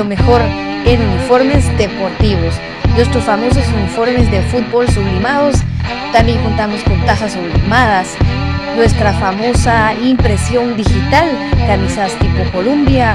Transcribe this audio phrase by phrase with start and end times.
[0.00, 0.40] Lo mejor
[0.86, 2.54] en uniformes deportivos.
[2.96, 5.56] Nuestros famosos uniformes de fútbol sublimados,
[6.10, 8.08] también contamos con tazas sublimadas,
[8.76, 11.28] nuestra famosa impresión digital,
[11.66, 13.14] camisas tipo Columbia,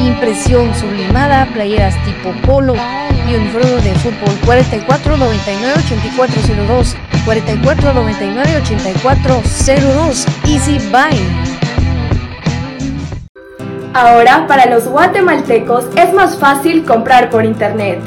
[0.00, 2.74] impresión sublimada, playeras tipo polo
[3.28, 6.96] y uniforme de fútbol 4499 8402
[7.26, 11.43] 4499 8402 Easy Buy.
[13.94, 18.00] Ahora, para los guatemaltecos es más fácil comprar por internet.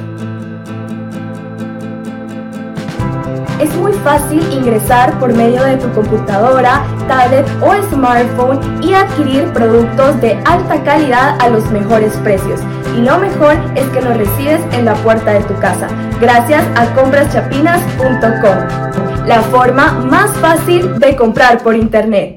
[3.61, 10.19] Es muy fácil ingresar por medio de tu computadora, tablet o smartphone y adquirir productos
[10.19, 12.59] de alta calidad a los mejores precios.
[12.97, 15.88] Y lo mejor es que los recibes en la puerta de tu casa,
[16.19, 22.36] gracias a compraschapinas.com, la forma más fácil de comprar por internet.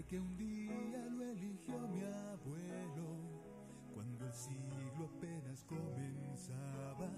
[0.00, 3.20] Porque un día lo eligió mi abuelo,
[3.92, 7.10] cuando el siglo apenas comenzaba,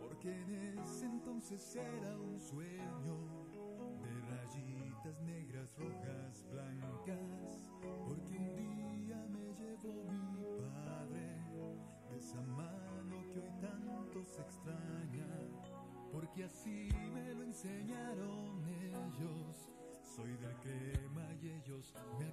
[0.00, 3.18] porque en ese entonces era un sueño
[4.02, 7.70] de rayitas negras, rojas, blancas,
[8.08, 11.38] porque un día me llevó mi padre
[12.10, 15.28] de esa mano que hoy tanto se extraña,
[16.10, 19.51] porque así me lo enseñaron ellos
[20.14, 22.26] soy del crema y ellos me.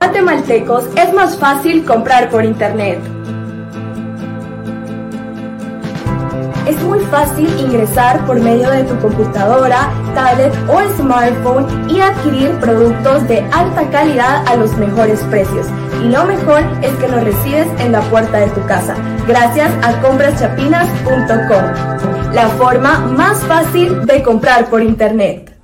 [0.00, 3.00] Guatemaltecos es más fácil comprar por internet.
[6.68, 13.26] Es muy fácil ingresar por medio de tu computadora, tablet o smartphone y adquirir productos
[13.26, 15.66] de alta calidad a los mejores precios
[16.04, 18.94] y lo mejor es que los recibes en la puerta de tu casa,
[19.26, 25.55] gracias a compraschapinas.com, la forma más fácil de comprar por internet.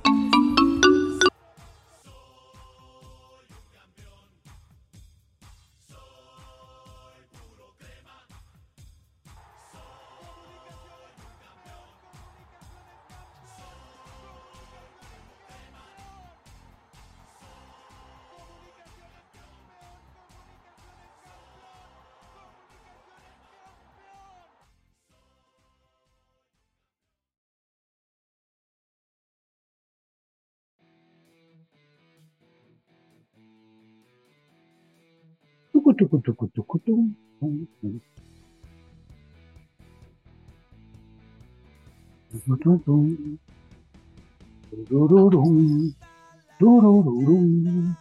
[35.83, 36.95] クトゥクトゥクトゥクトゥ。
[42.85, 43.37] トン。
[44.89, 45.93] ドロロン。
[46.59, 47.97] ドロロロン。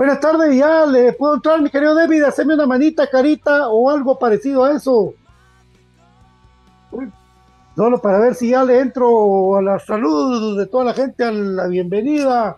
[0.00, 4.18] Buenas tardes, ya le puedo entrar, mi querido David, hacerme una manita, carita o algo
[4.18, 5.12] parecido a eso.
[7.76, 11.30] Solo para ver si ya le entro a la salud de toda la gente, a
[11.30, 12.56] la bienvenida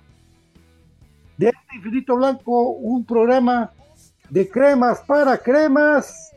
[1.37, 3.73] de este Infinito Blanco, un programa
[4.31, 6.31] de cremas para cremas.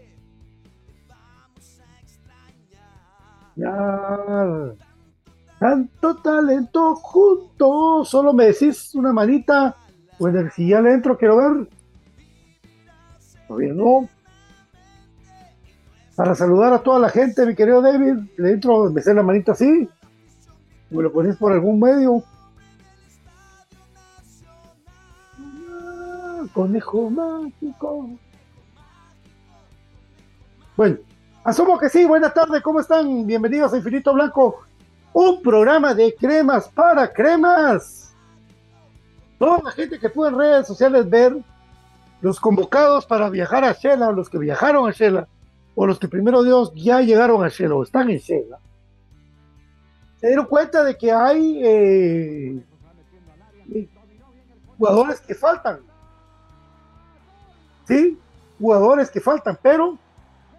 [3.55, 4.19] Ya,
[5.59, 9.75] tanto talento juntos, solo me decís una manita
[10.19, 11.67] bueno, si ya le entro, quiero ver.
[13.47, 14.07] Todavía no.
[16.15, 19.89] Para saludar a toda la gente, mi querido David, le entro, me la manita así.
[20.89, 22.23] Me lo pones por algún medio.
[26.55, 28.09] conejo mágico.
[30.77, 30.97] Bueno,
[31.43, 32.05] asumo que sí.
[32.05, 33.27] Buenas tardes, ¿cómo están?
[33.27, 34.61] Bienvenidos a Infinito Blanco,
[35.11, 38.04] un programa de cremas para cremas
[39.37, 41.35] toda la gente que pudo en redes sociales ver
[42.21, 45.27] los convocados para viajar a Shela, los que viajaron a Shela,
[45.75, 48.59] o los que primero Dios ya llegaron a Shela o están en Shela,
[50.17, 52.63] se dieron cuenta de que hay eh,
[54.77, 55.79] jugadores que faltan.
[57.87, 58.17] Sí,
[58.59, 59.99] jugadores que faltan, pero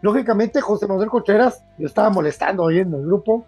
[0.03, 3.45] lógicamente José Manuel Contreras, yo estaba molestando hoy en el grupo,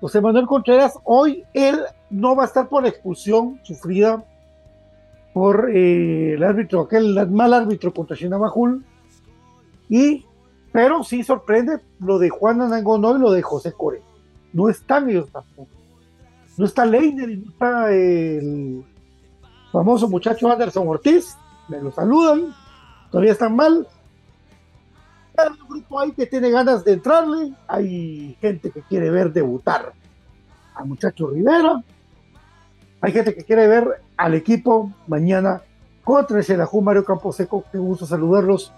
[0.00, 1.80] José Manuel Contreras, hoy él
[2.10, 4.24] no va a estar por expulsión sufrida
[5.32, 8.84] por eh, el árbitro, aquel mal árbitro contra Shinabajul.
[9.88, 10.24] Y,
[10.72, 14.02] pero sí sorprende lo de Juan Anangonó y lo de José Core.
[14.52, 15.70] No están ellos tampoco.
[16.56, 18.84] No está Leiner y no está el
[19.72, 21.36] famoso muchacho Anderson Ortiz.
[21.68, 22.54] Me lo saludan.
[23.10, 23.86] Todavía están mal.
[25.36, 27.54] Hay un grupo ahí que tiene ganas de entrarle.
[27.66, 29.92] Hay gente que quiere ver debutar
[30.74, 31.82] al muchacho Rivera.
[33.00, 35.62] Hay gente que quiere ver al equipo mañana
[36.04, 37.64] contra el Xelajú Mario Camposeco.
[37.72, 38.72] Qué gusto saludarlos.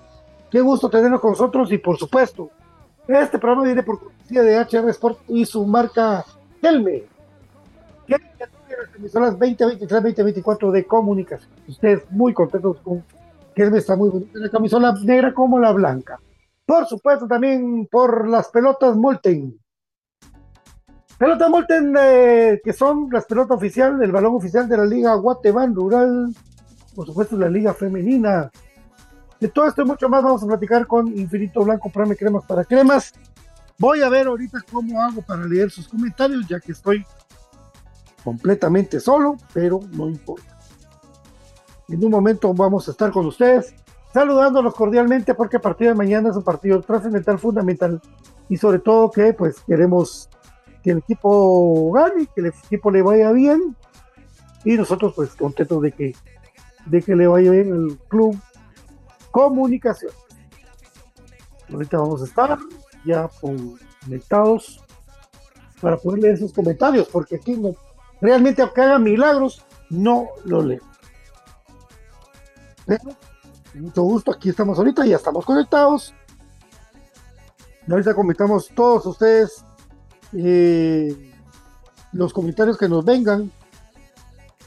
[0.50, 2.50] Qué gusto tenerlos con nosotros y por supuesto,
[3.08, 6.24] este programa viene por cortesía de HR Sport y su marca
[6.60, 7.04] Helme.
[8.06, 11.50] Que las emisoras 2023, 2024 de comunicación.
[11.66, 13.02] Ustedes muy contentos con
[13.54, 16.20] que Helme está muy bonita, la camisola negra como la blanca.
[16.64, 19.58] Por supuesto, también por las pelotas Molten
[21.22, 25.72] Pelota Molten, eh, que son las pelotas oficiales, el balón oficial de la Liga Guatemala
[25.72, 26.34] Rural,
[26.96, 28.50] por supuesto la Liga Femenina.
[29.38, 32.64] De todo esto y mucho más vamos a platicar con Infinito Blanco, Prame Cremas para
[32.64, 33.12] Cremas.
[33.78, 37.06] Voy a ver ahorita cómo hago para leer sus comentarios, ya que estoy
[38.24, 40.58] completamente solo, pero no importa.
[41.88, 43.72] En un momento vamos a estar con ustedes,
[44.12, 48.02] saludándolos cordialmente, porque a partir de mañana es un partido trascendental, fundamental,
[48.48, 50.28] y sobre todo que pues queremos
[50.82, 53.76] que el equipo gane, que el equipo le vaya bien
[54.64, 56.14] y nosotros pues contentos de que,
[56.86, 58.36] de que le vaya bien el club
[59.30, 60.12] comunicación.
[61.72, 62.58] Ahorita vamos a estar
[63.04, 64.80] ya conectados
[65.80, 67.74] para poder leer sus comentarios, porque aquí no,
[68.20, 70.82] realmente aunque hagan milagros, no lo leo.
[73.74, 76.14] Mucho gusto, aquí estamos ahorita, ya estamos conectados.
[77.88, 79.64] ahorita comentamos todos ustedes
[80.32, 81.32] eh,
[82.12, 83.50] los comentarios que nos vengan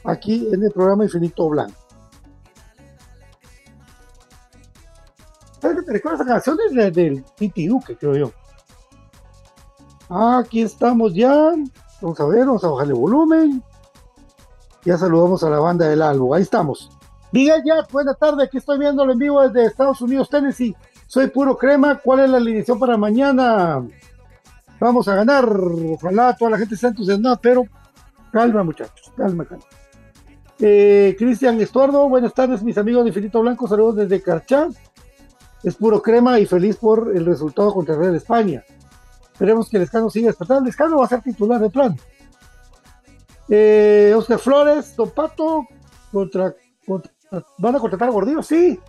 [0.04, 1.76] aquí en el programa Infinito Blanco.
[5.62, 8.32] ¿Te recuerdas esa canción del, del Titi Duque, creo yo?
[10.10, 11.54] Aquí estamos ya.
[12.02, 13.64] Vamos a ver, vamos a bajarle volumen.
[14.84, 16.34] Ya saludamos a la banda del álbum.
[16.34, 16.92] Ahí estamos.
[17.32, 18.44] Miguel ya, buena tarde.
[18.44, 20.76] Aquí estoy viéndolo en vivo desde Estados Unidos, Tennessee.
[21.08, 22.00] Soy puro crema.
[22.00, 23.84] ¿Cuál es la alineación para mañana?
[24.80, 25.48] Vamos a ganar.
[25.48, 27.66] Ojalá toda la gente esté entusiasmada, pero
[28.32, 29.12] calma, muchachos.
[29.16, 29.66] Calma, calma.
[30.60, 33.68] Eh, Cristian Estuardo, buenas tardes, mis amigos de Infinito Blanco.
[33.68, 34.68] Saludos desde Carchá.
[35.64, 38.64] Es puro crema y feliz por el resultado contra Real España.
[39.34, 40.64] Esperemos que el Escano siga despertando.
[40.64, 41.98] El Escano va a ser titular de plan.
[43.50, 45.68] Eh, Oscar Flores, Don Pato,
[46.12, 46.56] contra,
[47.58, 48.42] ¿van a contratar a Gordillo?
[48.42, 48.80] Sí,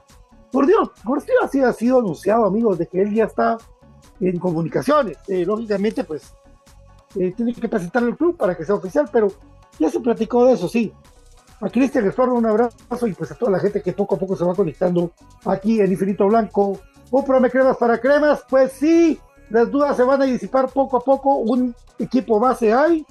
[0.52, 3.58] Gordillo, Gordillo así ha sido anunciado, amigos, de que él ya está
[4.20, 5.18] en comunicaciones.
[5.28, 6.32] Eh, lógicamente, pues,
[7.18, 9.32] eh, tiene que presentar el club para que sea oficial, pero
[9.78, 10.92] ya se platicó de eso, sí.
[11.60, 14.36] A Cristian Estorno un abrazo y pues a toda la gente que poco a poco
[14.36, 15.12] se va conectando
[15.46, 16.78] aquí en Infinito Blanco.
[17.10, 18.44] ¿Un programa cremas para cremas?
[18.48, 19.18] Pues sí,
[19.48, 21.36] las dudas se van a disipar poco a poco.
[21.36, 23.06] Un equipo base hay.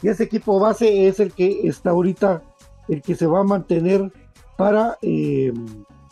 [0.00, 2.42] Y ese equipo base es el que está ahorita,
[2.88, 4.10] el que se va a mantener
[4.56, 5.52] para eh,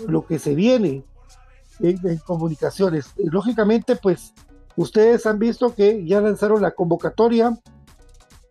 [0.06, 1.04] lo que se viene
[1.80, 3.12] en, comunicaciones.
[3.16, 4.34] lógicamente, pues
[4.76, 7.58] ustedes han visto que ya lanzaron la convocatoria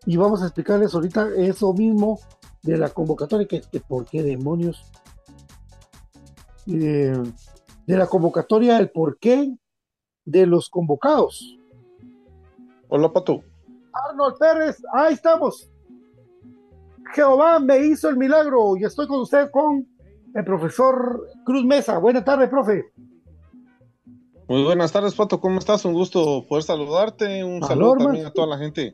[0.06, 2.20] y vamos a explicarles ahorita eso mismo
[2.62, 4.92] de la convocatoria, que, por qué demonios.
[6.68, 7.14] Eh,
[7.86, 9.56] de la convocatoria, el porqué
[10.26, 11.58] de los convocados.
[12.88, 13.44] Hola, Pato.
[13.94, 15.70] Arnold Pérez, ahí estamos.
[17.14, 19.88] Jehová me hizo el milagro y estoy con usted con
[20.34, 21.98] el profesor Cruz Mesa.
[21.98, 22.92] Buenas tardes, profe.
[24.48, 25.40] Muy buenas tardes, Pato.
[25.40, 25.86] ¿Cómo estás?
[25.86, 27.44] Un gusto poder saludarte.
[27.44, 28.94] Un saludo también a toda la gente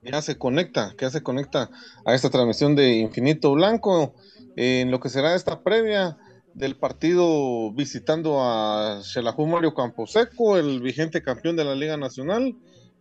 [0.00, 1.70] que ya se conecta, que ya se conecta
[2.04, 4.14] a esta transmisión de Infinito Blanco
[4.54, 6.18] en lo que será esta previa
[6.54, 12.54] del partido visitando a Xelajú Mario Camposeco, el vigente campeón de la Liga Nacional,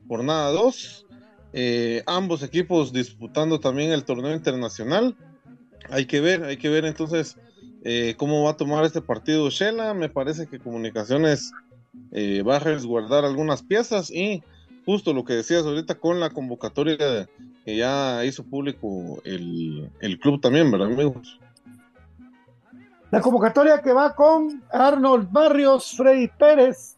[0.08, 1.06] jornada 2.
[1.54, 5.16] Eh, ambos equipos disputando también el torneo internacional.
[5.92, 7.38] Hay que ver, hay que ver entonces
[7.84, 9.94] eh, cómo va a tomar este partido Shela.
[9.94, 11.52] Me parece que Comunicaciones
[12.12, 14.44] eh, va a resguardar algunas piezas y
[14.86, 17.28] justo lo que decías ahorita con la convocatoria
[17.66, 21.40] que ya hizo público el, el club también, ¿verdad, amigos?
[23.12, 26.98] La convocatoria que va con Arnold Barrios, Freddy Pérez,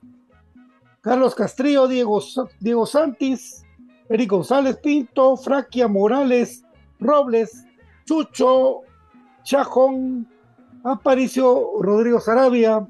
[1.02, 2.24] Carlos Castrillo, Diego,
[2.60, 3.66] Diego Santis,
[4.10, 6.64] Eric González Pinto, Fraquia Morales,
[7.00, 7.66] Robles,
[8.06, 8.82] Chucho,
[9.44, 10.28] Chajón,
[10.84, 12.88] Aparicio Rodrigo Sarabia,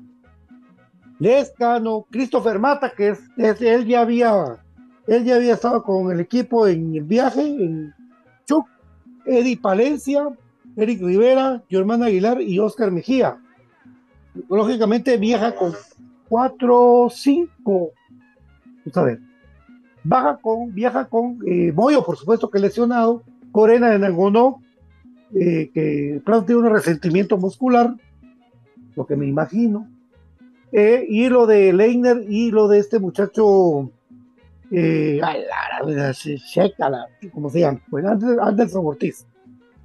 [1.24, 4.60] Lescano, Christopher Mata, que es, él ya había
[5.08, 7.94] él ya había estado con el equipo en el viaje, en
[8.46, 8.68] Chuc,
[9.26, 10.28] Eddie Palencia,
[10.76, 13.38] Eric Rivera, Germán Aguilar y Oscar Mejía.
[14.50, 15.74] Lógicamente viaja con
[16.28, 17.92] 4, 5.
[18.96, 19.20] a ver.
[20.04, 24.62] Baja con, viaja con eh, Moyo, por supuesto que lesionado, Corena de Nagonó,
[25.34, 27.96] eh, que tiene un resentimiento muscular,
[28.96, 29.88] lo que me imagino.
[30.74, 33.92] Eh, y lo de Leiner y lo de este muchacho,
[34.72, 35.22] eh,
[37.32, 37.80] ¿cómo se llama?
[37.90, 39.26] Pues Anderson Ortiz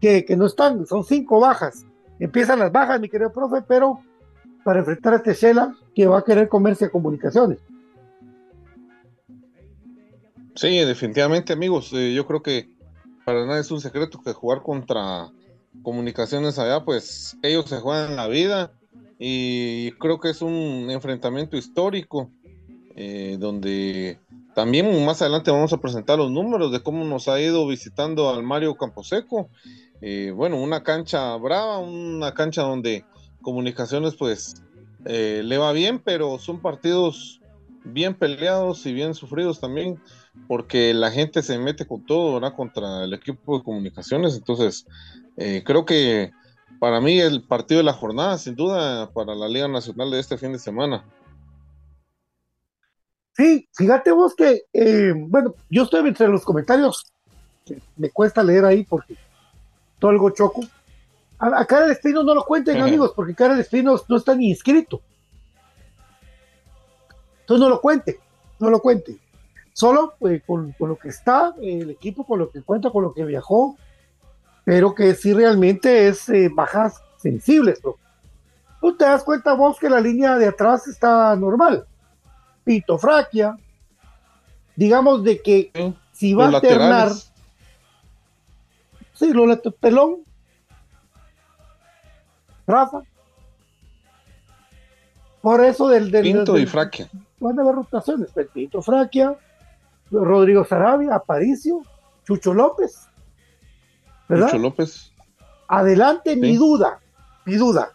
[0.00, 1.85] que, no están, son cinco bajas.
[2.18, 4.00] Empiezan las bajas, mi querido profe, pero
[4.64, 7.59] para enfrentar a este Shela que va a querer comerse a comunicaciones.
[10.54, 11.92] Sí, definitivamente, amigos.
[11.92, 12.68] Eh, yo creo que
[13.25, 15.30] para nada es un secreto que jugar contra
[15.83, 18.73] comunicaciones allá, pues ellos se juegan la vida
[19.19, 22.31] y creo que es un enfrentamiento histórico
[22.97, 24.19] eh, donde
[24.55, 28.43] también más adelante vamos a presentar los números de cómo nos ha ido visitando al
[28.43, 29.49] Mario Camposeco
[30.00, 33.05] eh, bueno, una cancha brava, una cancha donde
[33.43, 34.62] comunicaciones pues
[35.05, 37.40] eh, le va bien, pero son partidos
[37.85, 39.99] bien peleados y bien sufridos también,
[40.47, 42.55] porque la gente se mete con todo, ¿verdad?
[42.55, 44.37] Contra el equipo de comunicaciones.
[44.37, 44.87] Entonces,
[45.37, 46.31] eh, creo que
[46.78, 50.38] para mí el partido de la jornada, sin duda, para la Liga Nacional de este
[50.38, 51.04] fin de semana.
[53.37, 54.62] Sí, fíjate vos que,
[55.28, 57.12] bueno, yo estoy entre los comentarios,
[57.97, 59.16] me cuesta leer ahí porque
[59.99, 60.62] todo algo choco.
[61.38, 64.49] A, Cara de Espino no lo cuenten, amigos, porque Cara de Espino no está ni
[64.49, 65.00] inscrito.
[67.40, 68.18] Entonces no lo cuente,
[68.58, 69.16] no lo cuente.
[69.73, 73.25] Solo pues, con, lo que está el equipo, con lo que cuenta, con lo que
[73.25, 73.76] viajó,
[74.69, 77.81] pero que sí realmente es eh, bajas sensibles.
[78.83, 81.87] tú te das cuenta vos que la línea de atrás está normal.
[82.65, 83.57] Pitofraquia,
[84.77, 85.95] digamos de que Sí.
[86.13, 87.09] si va a alternar,
[89.15, 89.47] sí, lo
[89.81, 90.17] pelón,
[92.67, 93.01] Rafa,
[95.41, 97.09] por eso del, del Pinto del- y Fraquia.
[97.41, 99.35] van a haber rotaciones, pues, Pinto Fraquia,
[100.11, 101.81] Rodrigo Sarabia, Aparicio,
[102.27, 103.08] Chucho López,
[104.28, 104.47] ¿verdad?
[104.47, 105.12] Lucho López.
[105.68, 106.56] Adelante, mi Sí.
[106.56, 106.99] duda,
[107.44, 107.92] mi duda.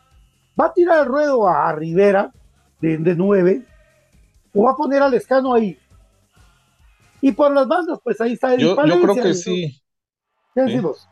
[0.59, 2.31] ¿Va a tirar el ruedo a Rivera
[2.79, 3.61] de, de 9
[4.53, 5.77] o va a poner al escano ahí?
[7.21, 9.33] Y por las bandas, pues ahí está Eric Yo, yo creo que ¿no?
[9.33, 9.81] sí.
[10.53, 10.67] ¿Qué Sí.
[10.67, 11.07] decimos?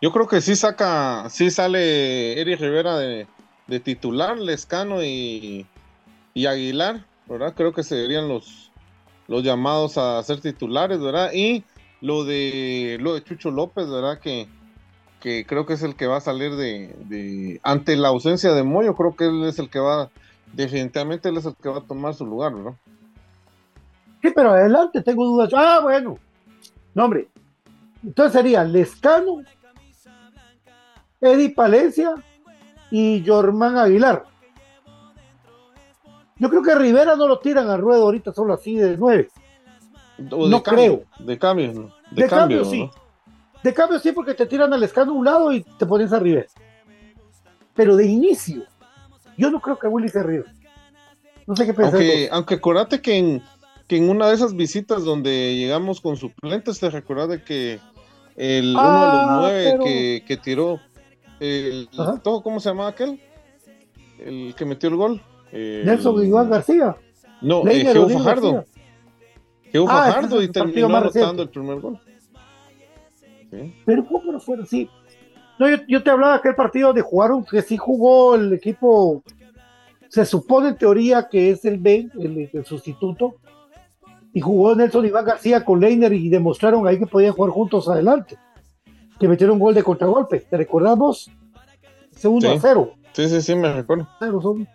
[0.00, 3.26] Yo creo que sí saca, sí sale Eric Rivera de,
[3.66, 5.66] de titular, Lescano y,
[6.34, 7.54] y Aguilar, ¿verdad?
[7.56, 8.70] Creo que serían los,
[9.26, 11.32] los llamados a ser titulares, ¿verdad?
[11.32, 11.64] Y
[12.00, 14.20] lo de lo de Chucho López, ¿verdad?
[14.20, 14.48] Que,
[15.20, 18.62] que creo que es el que va a salir de, de ante la ausencia de
[18.62, 20.10] Moyo, creo que él es el que va,
[20.52, 22.74] definitivamente él es el que va a tomar su lugar, ¿verdad?
[24.22, 25.50] Sí, pero adelante, tengo dudas.
[25.54, 26.18] Ah, bueno.
[26.94, 27.28] No, hombre.
[28.02, 29.42] Entonces sería Lescano,
[31.20, 32.14] Eddie Palencia
[32.90, 34.24] y Jormán Aguilar.
[36.36, 39.28] Yo creo que Rivera no lo tiran al ruedo ahorita solo así de 9.
[40.30, 41.26] O de No cambio, creo.
[41.26, 41.94] De cambio, ¿no?
[42.10, 42.64] De, cambio, ¿no?
[42.64, 42.90] sí.
[43.62, 46.18] De cambio sí, porque te tiran al escano a un lado y te pones a
[46.18, 46.46] Rivera.
[47.74, 48.62] Pero de inicio,
[49.36, 50.42] yo no creo que Willy se ríe.
[51.46, 51.94] No sé qué pensar.
[51.94, 53.42] Aunque, aunque acuérdate que en,
[53.86, 57.78] que en una de esas visitas donde llegamos con suplentes, te recordás de que
[58.36, 60.80] el, uno de Ah, los nueve pero- que, que tiró,
[61.40, 61.88] el,
[62.22, 63.20] todo, ¿cómo se llamaba aquel?
[64.18, 65.22] El que metió el gol.
[65.52, 66.96] El- Nelson Iván García.
[67.40, 68.52] No, eh, Fajardo.
[68.54, 68.72] García.
[69.88, 72.00] Ah, ese Fajardo es y terminó anotando el primer gol.
[73.50, 73.74] Sí.
[73.84, 74.88] Pero ¿cómo no fuera así?
[75.58, 79.22] No, yo, yo te hablaba de aquel partido de jugaron, que sí jugó el equipo,
[80.08, 83.36] se supone en teoría que es el B, el, el sustituto,
[84.32, 88.36] y jugó Nelson Iván García con Leiner y demostraron ahí que podían jugar juntos adelante.
[89.18, 90.40] Que metieron un gol de contragolpe.
[90.40, 91.28] ¿Te recordamos?
[92.12, 92.56] Segundo Sí.
[92.56, 92.92] a cero.
[93.12, 94.06] sí, sí, sí, me recuerdo.
[94.20, 94.68] Cero son.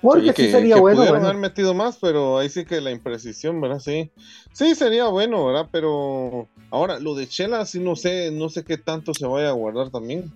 [0.00, 0.96] Porque Sí, sí sería que bueno.
[0.98, 1.28] pudieron bueno.
[1.28, 3.80] haber metido más, pero ahí sí que la imprecisión, ¿verdad?
[3.80, 4.10] Sí.
[4.52, 5.68] Sí, sería bueno, ¿verdad?
[5.72, 9.52] Pero ahora, lo de Chela, sí no sé, no sé qué tanto se vaya a
[9.52, 10.32] guardar también.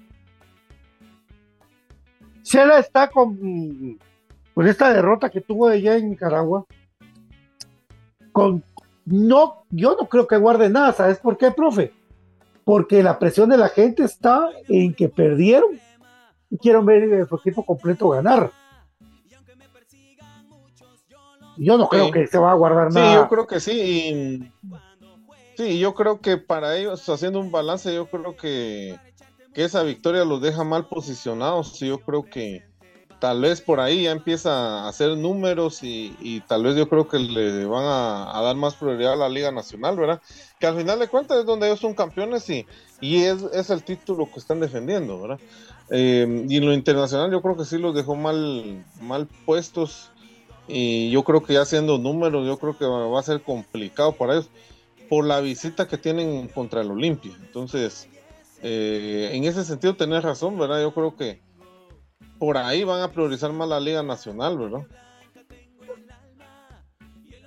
[2.43, 3.99] Chela está con,
[4.55, 6.65] con esta derrota que tuvo allá en Nicaragua.
[8.33, 8.65] Con
[9.05, 11.93] no, yo no creo que guarde nada, ¿sabes por qué, profe?
[12.65, 15.81] Porque la presión de la gente está en que perdieron
[16.51, 18.53] y quieren ver a su equipo completo ganar.
[21.57, 22.13] Yo no creo Sí.
[22.13, 23.15] que se va a guardar Sí, nada.
[23.15, 23.73] yo creo que sí.
[23.73, 24.53] y-
[25.57, 28.99] sí, yo creo que para ellos, haciendo un balance, yo creo que,
[29.55, 31.79] que esa victoria los deja mal posicionados.
[31.81, 32.63] Yo creo que
[33.21, 34.51] tal vez por ahí ya empieza
[34.85, 38.57] a hacer números y, y tal vez yo creo que le van a, a dar
[38.57, 40.21] más prioridad a la Liga Nacional, ¿verdad?
[40.59, 42.67] Que al final de cuentas es donde ellos son campeones y,
[43.01, 45.39] y es, es el título que están defendiendo, ¿verdad?
[45.91, 50.11] Eh, y en lo internacional yo creo que sí los dejó mal, mal puestos
[50.69, 54.35] y yo creo que ya haciendo números, yo creo que va a ser complicado para
[54.35, 54.51] ellos
[55.09, 57.33] por la visita que tienen contra el Olimpia.
[57.41, 58.09] Entonces,
[58.63, 60.81] eh, en ese sentido tenés razón, ¿verdad?
[60.81, 61.41] Yo creo que
[62.39, 64.87] por ahí van a priorizar más la Liga Nacional, ¿verdad?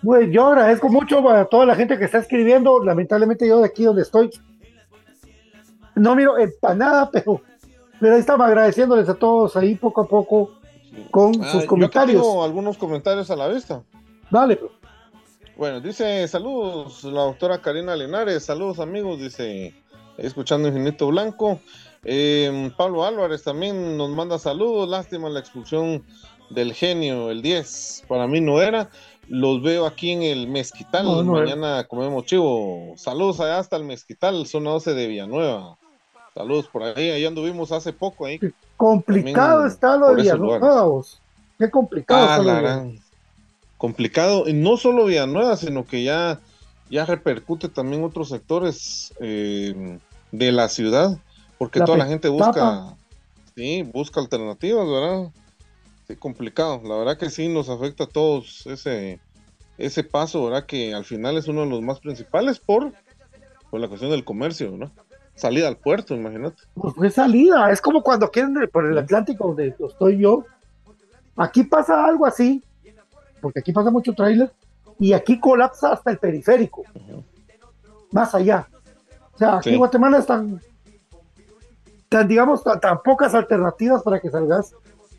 [0.04, 2.84] Pues yo agradezco mucho a toda la gente que está escribiendo.
[2.84, 4.30] Lamentablemente yo de aquí donde estoy
[5.95, 7.41] no miro empanada, pero,
[7.99, 10.51] pero ahí estamos agradeciéndoles a todos ahí poco a poco
[11.12, 12.21] con Ah, sus yo comentarios.
[12.21, 13.84] tengo algunos comentarios a la vista.
[14.29, 14.60] Dale.
[15.58, 19.73] Bueno, dice saludos la doctora Karina Linares, saludos amigos, dice
[20.17, 21.60] escuchando Infinito Blanco.
[22.03, 26.03] Eh, Pablo Álvarez también nos manda saludos, lástima la expulsión
[26.49, 28.89] del genio, el 10, para mí no era.
[29.27, 31.55] Los veo aquí en el Mezquital, No, no era.
[31.55, 32.93] mañana comemos chivo.
[32.95, 35.77] Saludos allá hasta el Mezquital, zona 12 de Villanueva.
[36.36, 38.39] Saludos por ahí, ahí anduvimos hace poco ahí.
[38.77, 40.83] Complicado También está lo de Villanueva.
[40.83, 41.21] vos.
[41.57, 42.99] Qué complicado Ah, la gran.
[43.77, 46.39] Complicado, y no solo Villanueva, sino que ya,
[46.89, 49.99] ya repercute también otros sectores eh,
[50.31, 51.17] de la ciudad,
[51.57, 52.95] porque La toda la gente busca,
[53.55, 55.31] sí, busca alternativas, ¿verdad?
[56.07, 59.19] Sí, complicado, la verdad que sí nos afecta a todos ese,
[59.77, 60.65] ese paso, ¿verdad?
[60.65, 62.93] Que al final es uno de los más principales por,
[63.69, 64.91] por la cuestión del comercio, ¿no?
[65.36, 66.63] Salida al puerto, imagínate.
[66.74, 67.69] Pues fue salida.
[67.71, 70.45] Es como cuando quieren por el Atlántico, donde estoy yo.
[71.36, 72.63] Aquí pasa algo así,
[73.41, 74.52] porque aquí pasa mucho tráiler,
[74.98, 76.84] y aquí colapsa hasta el periférico.
[78.12, 78.67] Más allá.
[79.34, 79.74] O sea, aquí Sí.
[79.74, 80.62] en Guatemala están,
[82.08, 84.74] tan, digamos, tan, tan pocas alternativas para que salgas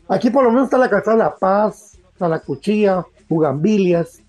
[0.09, 4.21] Aquí por lo menos está la calzada La Paz, está la Cuchilla, Bugambilias,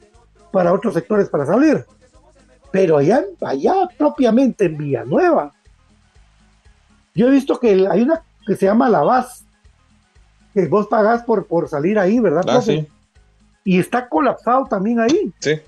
[0.51, 1.87] para otros sectores para salir.
[2.72, 5.53] Pero allá, allá propiamente en Villanueva,
[7.18, 9.44] yo he visto que hay una que se llama La Vaz,
[10.54, 12.44] que vos pagás por, por salir ahí, ¿verdad?
[12.48, 12.87] Ah, sí.
[13.64, 15.33] Y está colapsado también ahí.
[15.40, 15.61] Sí.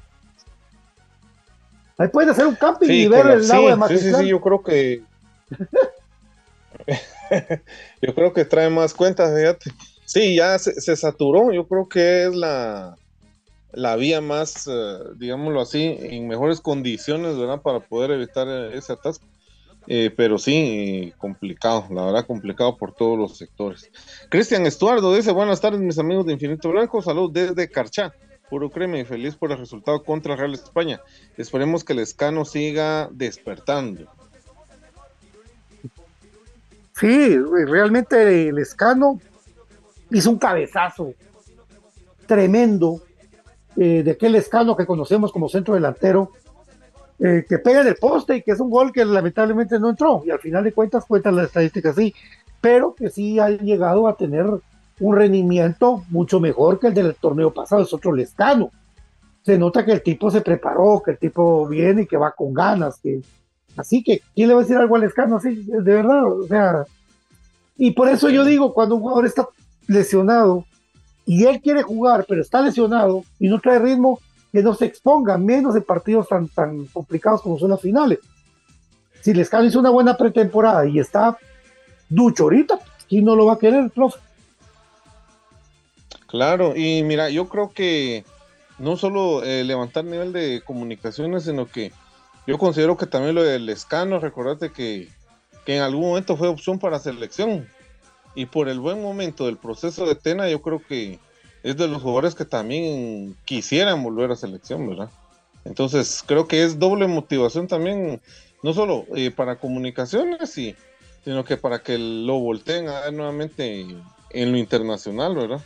[1.98, 4.14] Ahí pueden hacer un camping Sí, y ver el lago sí, de sí, Mazatlán.
[4.14, 5.02] sí, sí, yo creo que.
[8.00, 9.72] yo creo que trae más cuentas, fíjate.
[10.04, 11.52] Sí, ya se, se saturó.
[11.52, 12.96] Yo creo que es la,
[13.72, 17.60] la vía más, eh, digámoslo así, en mejores condiciones, ¿verdad?
[17.60, 19.26] Para poder evitar eh, ese atasco.
[19.92, 23.90] Eh, pero sí, complicado, la verdad, complicado por todos los sectores.
[24.28, 27.02] Cristian Estuardo dice: Buenas tardes, mis amigos de Infinito Blanco.
[27.02, 28.14] Salud desde Carchá.
[28.48, 31.00] Puro crema y feliz por el resultado contra Real España.
[31.36, 34.06] Esperemos que el escano siga despertando.
[36.92, 39.20] Sí, realmente el escano
[40.12, 41.14] hizo un cabezazo
[42.26, 43.02] tremendo
[43.76, 46.30] eh, de aquel escano que conocemos como centro delantero,
[47.22, 50.22] eh, que pega en el poste y que es un gol que lamentablemente no entró.
[50.24, 52.14] Y al final de cuentas cuentan las estadísticas sí,
[52.60, 54.46] pero que sí ha llegado a tener
[55.00, 58.70] un rendimiento mucho mejor que el del torneo pasado, es otro lescano.
[59.42, 62.54] Se nota que el tipo se preparó, que el tipo viene y que va con
[62.54, 63.20] ganas, que
[63.76, 65.62] así que ¿quién le va a decir algo al escano así?
[65.64, 66.84] De verdad, o sea,
[67.76, 69.48] y por eso yo digo, cuando un jugador está
[69.86, 70.64] lesionado
[71.24, 74.20] y él quiere jugar, pero está lesionado y no trae ritmo,
[74.52, 78.18] que no se exponga, menos en partidos tan, tan complicados como son las finales.
[79.20, 81.36] Si Lescano hizo una buena pretemporada y está
[82.08, 84.18] ducho ahorita, ¿quién no lo va a querer, profe?
[86.26, 88.24] Claro, y mira, yo creo que
[88.78, 91.92] no solo eh, levantar nivel de comunicaciones, sino que
[92.46, 95.08] yo considero que también lo del escano, recordate que,
[95.66, 97.68] que en algún momento fue opción para selección.
[98.34, 101.18] Y por el buen momento del proceso de Tena, yo creo que
[101.62, 105.10] es de los jugadores que también quisieran volver a selección, ¿verdad?
[105.64, 108.20] Entonces, creo que es doble motivación también,
[108.62, 110.74] no solo eh, para comunicaciones, y,
[111.24, 113.86] sino que para que lo volteen a ver nuevamente
[114.30, 115.60] en lo internacional, ¿verdad?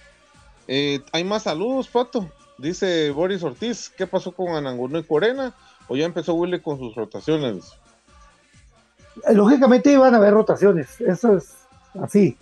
[0.66, 2.28] Eh, hay más saludos, Pato.
[2.58, 5.54] Dice Boris Ortiz, ¿qué pasó con Ananguno y Corena?
[5.88, 7.72] ¿O ya empezó Willy con sus rotaciones?
[9.32, 11.54] Lógicamente iban a haber rotaciones, eso es
[12.00, 12.36] así.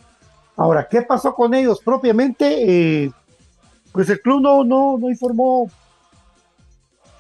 [0.56, 3.04] Ahora, ¿qué pasó con ellos propiamente?
[3.04, 3.12] Eh,
[3.92, 5.70] pues el club no, no, no informó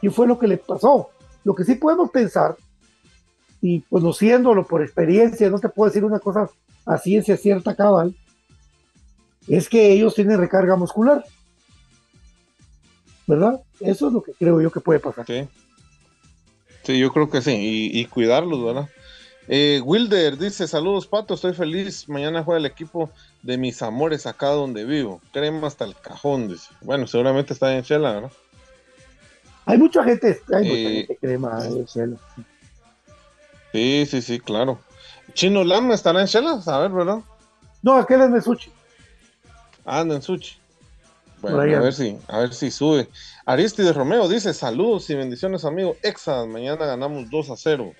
[0.00, 1.10] qué fue lo que le pasó.
[1.44, 2.56] Lo que sí podemos pensar,
[3.60, 6.48] y conociéndolo por experiencia, no te puedo decir una cosa
[6.86, 8.14] a ciencia cierta cabal,
[9.48, 11.24] es que ellos tienen recarga muscular.
[13.26, 13.60] ¿Verdad?
[13.80, 15.26] Eso es lo que creo yo que puede pasar.
[15.26, 15.48] Sí,
[16.82, 18.88] sí yo creo que sí, y, y cuidarlos, ¿verdad?
[19.48, 23.10] Eh, Wilder dice, saludos Pato, estoy feliz, mañana juega el equipo
[23.42, 26.68] de mis amores acá donde vivo, crema hasta el cajón, dice.
[26.80, 28.32] Bueno, seguramente está en Chela, ¿verdad?
[29.66, 32.16] Hay mucha gente, hay mucha Eh, gente crema en el cielo.
[33.72, 34.80] Sí, sí, sí, claro.
[35.34, 37.18] Chino Lama estará en Chela, a ver, ¿verdad?
[37.82, 38.70] No, aquel es Mesuchi.
[39.84, 40.56] Anda en Suchi.
[41.40, 43.08] Bueno, a ver si, a ver si sube.
[43.44, 45.96] Aristides Romeo dice, saludos y bendiciones, amigo.
[46.02, 47.92] Exa, mañana ganamos 2 a 0.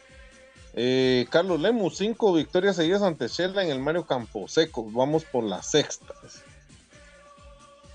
[0.75, 4.87] Eh, Carlos Lemus, cinco victorias seguidas ante Shela en el Mario Camposeco.
[4.91, 6.15] Vamos por la sexta.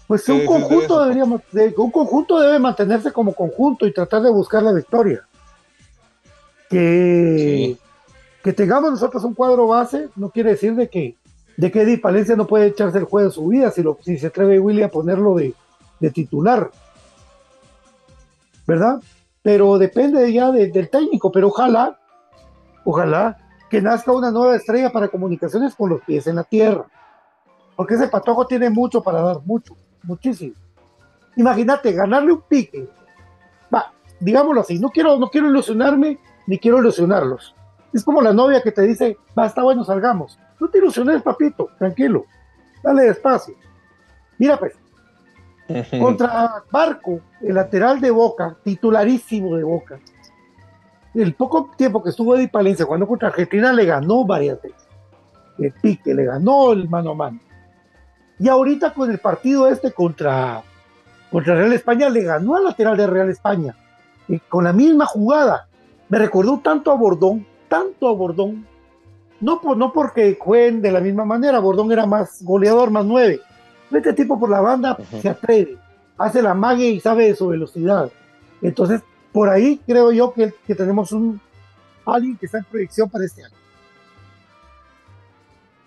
[0.08, 1.02] Pues un conjunto eso.
[1.04, 5.28] deberíamos, de- un conjunto debe mantenerse como conjunto y tratar de buscar la victoria.
[6.70, 7.78] Que, Sí.
[8.44, 11.16] que tengamos nosotros un cuadro base no quiere decir de que
[11.56, 14.20] de que Eddie Palencia no puede echarse el juego de su vida si, lo, si
[14.20, 15.56] se atreve Willy a ponerlo de,
[16.00, 16.70] de titular.
[18.68, 19.02] ¿Verdad?
[19.42, 21.98] Pero depende ya de- del técnico, pero ojalá,
[22.90, 23.38] ojalá
[23.70, 26.86] que nazca una nueva estrella para comunicaciones con los pies en la tierra.
[27.76, 30.56] Porque ese patojo tiene mucho para dar, mucho, muchísimo.
[31.36, 32.88] Imagínate, ganarle un pique.
[33.74, 37.54] Va, digámoslo así, no quiero, no quiero ilusionarme ni quiero ilusionarlos.
[37.92, 40.40] Es como la novia que te dice, va, está bueno, salgamos.
[40.58, 42.26] No te ilusiones, papito, tranquilo.
[42.82, 43.54] Dale despacio.
[44.38, 44.74] Mira, pues,
[46.00, 50.00] contra Barco, el lateral de Boca, titularísimo de Boca.
[51.14, 54.88] El poco tiempo que estuvo Eddie Palencia jugando contra Argentina le ganó varias veces.
[55.58, 57.40] El pique, le ganó el mano a mano.
[58.40, 60.62] Y ahorita con el partido este contra,
[61.32, 63.76] contra Real España, le ganó al lateral de Real España.
[64.28, 65.68] Y con la misma jugada.
[66.10, 68.66] Me recordó tanto a Bordón, tanto a Bordón.
[69.40, 73.42] No, por, no porque jueguen de la misma manera, Bordón era más goleador, más nueve.
[73.92, 75.22] Este tipo por la banda Ujú.
[75.22, 75.78] se atreve,
[76.18, 78.12] hace la magia y sabe de su velocidad.
[78.62, 79.02] Entonces,
[79.38, 81.40] por ahí creo yo que, que tenemos un
[82.08, 83.54] alguien que está en proyección para este año.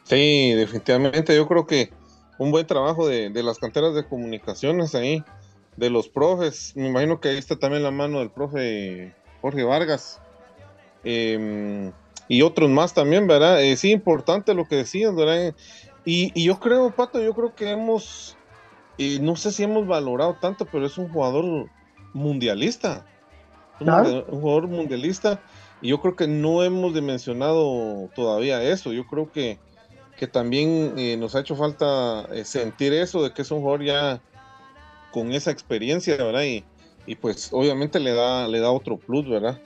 [0.04, 1.34] Sí, definitivamente.
[1.34, 1.90] Yo creo que
[2.38, 5.24] un buen trabajo de, las canteras de comunicaciones ahí,
[5.76, 6.74] de los profes.
[6.76, 10.20] Me imagino que ahí está también la mano del profe Jorge Vargas.
[11.02, 11.90] Em,
[12.28, 13.60] y otros más también, ¿verdad?
[13.64, 15.56] Eh, sí, importante lo que decían, ¿verdad?
[16.04, 18.36] Y, yo creo, Pato, yo creo que hemos,
[18.96, 21.68] eh, no sé si hemos valorado tanto, pero es un jugador
[22.12, 23.04] mundialista.
[23.80, 25.40] Un, jugador mundialista.
[25.82, 28.92] Y yo creo que no hemos dimensionado todavía eso.
[28.92, 29.58] Yo creo que,
[30.16, 34.20] que también eh, nos ha hecho falta sentir eso, de que es un jugador ya
[35.10, 36.42] con esa experiencia, ¿verdad?
[36.42, 36.64] Y,
[37.06, 39.58] y pues obviamente le da, le da otro plus, ¿verdad?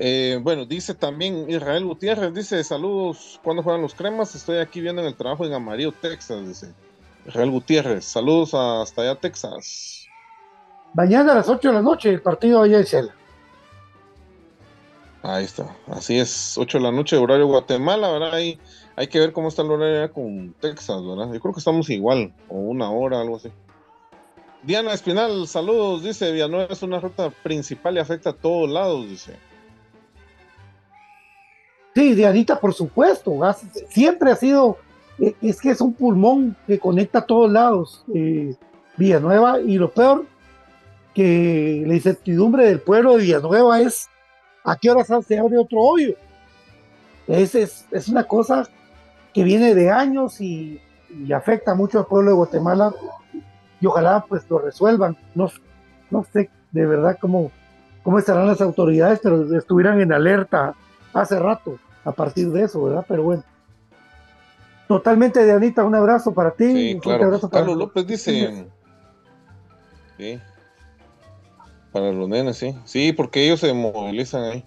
[0.00, 4.34] Eh, bueno, dice también Israel Gutiérrez, dice, saludos, ¿cuándo juegan los cremas?
[4.34, 6.72] Estoy aquí viendo en el trabajo en Amarillo, Texas, dice.
[7.26, 10.06] Israel Gutiérrez, saludos hasta allá, Texas.
[10.94, 13.14] Mañana a las 8 de la noche, el partido allá en Cela.
[15.22, 18.34] Ahí está, así es, 8 de la noche, horario Guatemala, ¿verdad?
[18.34, 18.58] Ahí
[18.94, 21.32] hay que ver cómo está el horario con Texas, ¿verdad?
[21.32, 23.50] Yo creo que estamos igual, o una hora, algo así.
[24.62, 29.36] Diana Espinal, saludos, dice, Villanueva es una ruta principal y afecta a todos lados, dice.
[31.94, 33.40] Sí, Dianita, por supuesto,
[33.88, 34.78] siempre ha sido,
[35.18, 38.54] eh, es que es un pulmón que conecta a todos lados, eh,
[38.96, 40.26] Villanueva, y lo peor,
[41.12, 44.08] que la incertidumbre del pueblo de Villanueva es
[44.68, 46.14] a qué hora se abre otro hoyo.
[47.26, 48.68] Es, es, una cosa
[49.32, 50.80] que viene de años y,
[51.34, 52.92] afecta mucho al pueblo de Guatemala
[53.80, 55.16] y ojalá pues lo resuelvan.
[55.34, 55.50] No,
[56.10, 57.50] no sé de verdad cómo,
[58.02, 60.74] cómo estarán las autoridades, pero estuvieran en alerta
[61.14, 63.06] hace rato a partir de eso, ¿verdad?
[63.08, 63.44] Pero bueno.
[64.86, 66.92] Totalmente, Dianita, un abrazo para ti.
[66.92, 67.38] Sí, claro.
[67.50, 68.68] Carlos López dice.
[70.16, 70.40] Sí.
[71.98, 72.74] Para los nenes, sí.
[72.84, 74.64] Sí, porque ellos se movilizan ahí.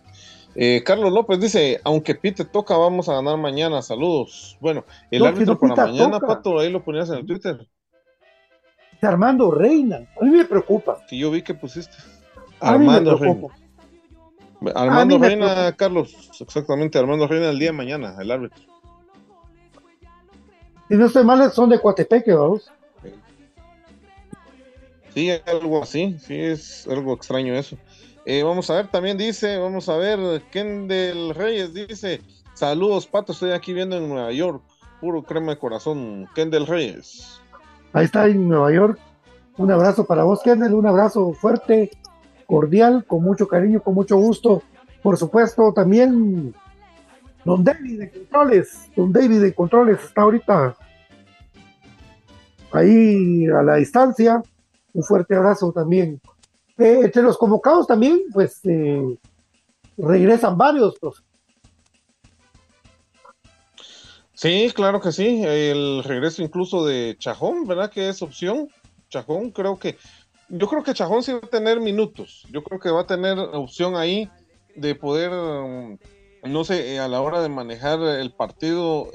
[0.56, 3.82] Eh, Carlos López dice, aunque Pite toca, vamos a ganar mañana.
[3.82, 4.58] Saludos.
[4.60, 7.68] Bueno, el árbitro para mañana, Pato, ahí lo ponías en el Twitter.
[9.02, 10.08] Armando Reina.
[10.20, 10.98] A mí me preocupa.
[11.08, 11.96] Sí, yo vi que pusiste.
[12.60, 13.48] Armando Reina.
[14.76, 18.62] Armando Reina, Carlos, exactamente, Armando Reina el día de mañana, el árbitro.
[20.88, 22.70] Si no estoy mal, son de Coatepeque, vamos.
[25.14, 27.78] Sí, algo así, sí, es algo extraño eso.
[28.26, 32.22] Eh, vamos a ver, también dice, vamos a ver, Kendall Reyes dice,
[32.54, 34.62] saludos, Pato, estoy aquí viendo en Nueva York,
[35.02, 37.42] puro crema de corazón, Kendall Reyes.
[37.94, 39.00] Ahí está en Nueva York.
[39.58, 41.92] Un abrazo para vos, Kendall, un abrazo fuerte
[42.46, 44.64] cordial, con mucho cariño, con mucho gusto.
[45.02, 46.54] Por supuesto, también
[47.44, 50.76] Don David de Controles, Don David de Controles está ahorita
[52.72, 54.44] ahí a la distancia.
[54.94, 56.22] Un fuerte abrazo también.
[56.78, 59.18] Eh, entre los convocados también, pues eh,
[59.98, 60.96] regresan varios,
[64.34, 65.44] Sí, claro que sí.
[65.46, 67.92] El regreso incluso de Chajón, ¿verdad?
[67.92, 68.70] Que es opción.
[69.08, 69.98] Chajón, creo que
[70.50, 72.48] yo creo que Chajón sí va a tener minutos.
[72.50, 74.30] Yo creo que va a tener opción ahí
[74.76, 76.00] de poder, mm,
[76.52, 79.12] no sé, eh, a la hora de manejar el partido,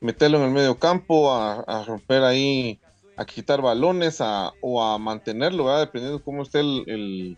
[0.00, 2.80] meterlo en el medio campo, a, romper ahí,
[3.16, 4.20] a quitar balones
[4.60, 5.80] o a mantenerlo, ¿verdad?
[5.80, 7.36] dependiendo de cómo esté el,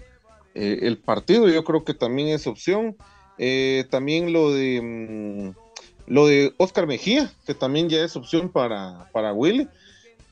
[0.55, 1.49] eh, el, partido.
[1.49, 2.97] Yo creo que también es opción.
[3.91, 5.67] también lo de mm,
[6.07, 9.69] lo de Oscar Mejía, que también ya es opción para, para Willy.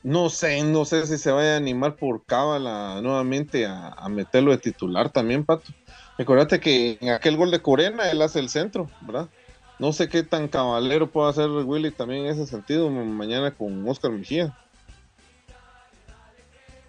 [0.03, 4.59] No sé, no sé si se vaya a animar por cábala nuevamente a, meterlo de
[4.59, 5.73] titular también, Pato.
[6.17, 9.29] Recuérdate que en aquel gol de Corena él hace el centro, ¿verdad?
[9.79, 14.11] No sé qué tan cabalero puede hacer Willy también en ese sentido mañana con Oscar
[14.11, 14.55] Mejía.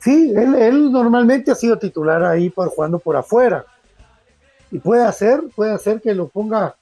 [0.06, 3.66] Sí, él, normalmente ha sido titular ahí por jugando por afuera.
[4.70, 6.76] Y puede hacer, puede hacer que lo ponga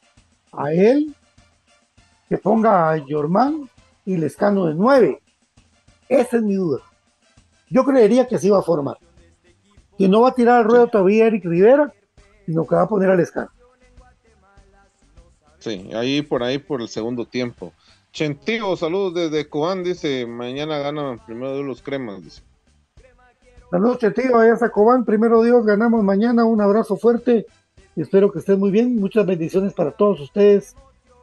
[0.53, 1.17] a él,
[2.29, 3.71] que ponga a Yormán
[4.05, 5.23] y Lescano de nueve
[6.07, 6.83] esa es mi duda.
[7.71, 8.99] Yo creería que así va a formar.
[9.97, 11.95] Que no va a tirar al ruedo todavía Eric Rivera,
[12.45, 13.49] sino que va a poner al escano.
[15.61, 17.73] Sí, ahí por ahí por el segundo tiempo.
[18.13, 22.43] Chentío, saludos desde Cobán, dice, mañana ganan primero de los cremas, dice.
[23.75, 27.45] Saludos Chentío, allá a Cobán, primero Dios, ganamos mañana, un abrazo fuerte
[27.97, 30.77] espero que estén muy bien, muchas bendiciones para todos ustedes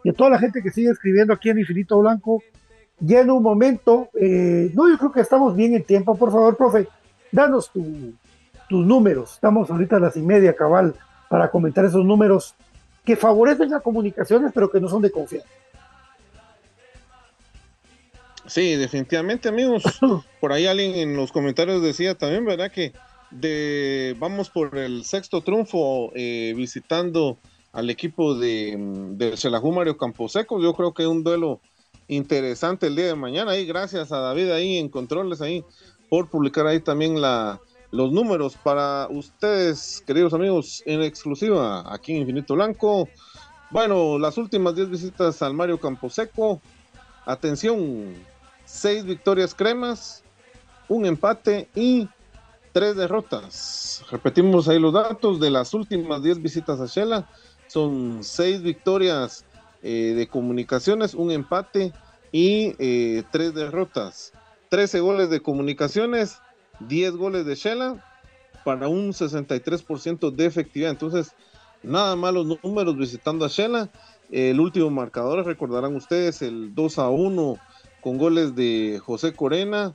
[0.04, 2.44] y a toda la gente que sigue escribiendo aquí en Infinito Blanco
[3.00, 6.14] ya en un momento, eh, no, yo creo que estamos bien en tiempo.
[6.18, 6.90] Por favor, profe,
[7.32, 9.36] danos tus números.
[9.36, 10.94] Estamos ahorita a las y media, cabal,
[11.30, 12.54] para comentar esos números
[13.06, 15.48] que favorecen las comunicaciones, pero que no son de confianza.
[18.48, 19.84] Sí, definitivamente, amigos.
[20.42, 22.72] Por ahí alguien en los comentarios decía también, ¿verdad?
[22.72, 22.94] Que
[23.32, 27.38] de, vamos por el sexto triunfo eh, visitando
[27.72, 28.76] al equipo de,
[29.12, 30.62] de Mario Camposeco.
[30.62, 31.62] Yo creo que es un duelo
[32.08, 33.58] interesante el día de mañana.
[33.58, 35.64] Y gracias a David ahí en controles ahí
[36.10, 42.20] por publicar ahí también la, los números para ustedes, queridos amigos, en exclusiva aquí en
[42.20, 43.08] Infinito Blanco.
[43.70, 46.62] Bueno, las últimas 10 visitas al Mario Camposeco.
[47.26, 48.14] Atención,
[48.72, 50.24] 6 victorias cremas,
[50.88, 52.08] un empate y
[52.72, 54.04] 3 derrotas.
[54.10, 57.30] Repetimos ahí los datos de las últimas 10 visitas a Shela.
[57.68, 59.46] Son 6 victorias
[59.84, 61.92] eh, de comunicaciones, un empate
[62.32, 64.32] y eh, 3 derrotas.
[64.70, 66.40] 13 goles de comunicaciones,
[66.80, 68.06] 10 goles de Shela
[68.64, 70.92] para un 63% de efectividad.
[70.92, 71.36] Entonces,
[71.84, 73.90] nada malos números visitando a Shela.
[74.32, 77.60] El último marcador, recordarán ustedes, el 2 a 1
[78.02, 79.94] con goles de José Corena,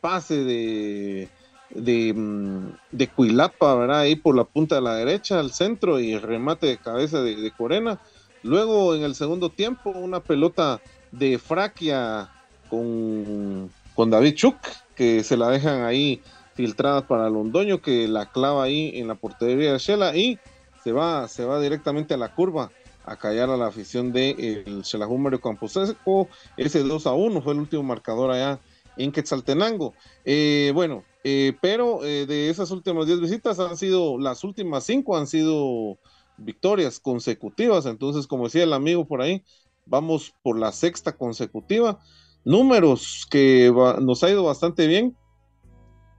[0.00, 1.28] pase de,
[1.70, 4.00] de, mm, de Cuilapa, ¿verdad?
[4.00, 7.50] Ahí por la punta de la derecha, al centro y remate de cabeza de, de
[7.50, 8.00] Corena.
[8.42, 10.80] Luego en el segundo tiempo, una pelota
[11.12, 12.30] de Fraquia
[12.68, 14.56] con, con David Chuk,
[14.96, 16.20] que se la dejan ahí
[16.54, 20.38] filtrada para Londoño, que la clava ahí en la portería de Shela y
[20.82, 22.70] se va, se va directamente a la curva
[23.04, 26.28] a callar a la afición de el Xelajú Mario Camposeco.
[26.56, 28.60] Ese 2 a 1 fue el último marcador allá
[28.96, 29.94] en Quetzaltenango.
[30.24, 35.16] Eh, bueno, eh, pero eh, de esas últimas 10 visitas han sido, las últimas 5
[35.16, 35.98] han sido
[36.36, 37.86] victorias consecutivas.
[37.86, 39.42] Entonces, como decía el amigo por ahí,
[39.86, 41.98] vamos por la sexta consecutiva.
[42.44, 45.16] Números que nos ha ido bastante bien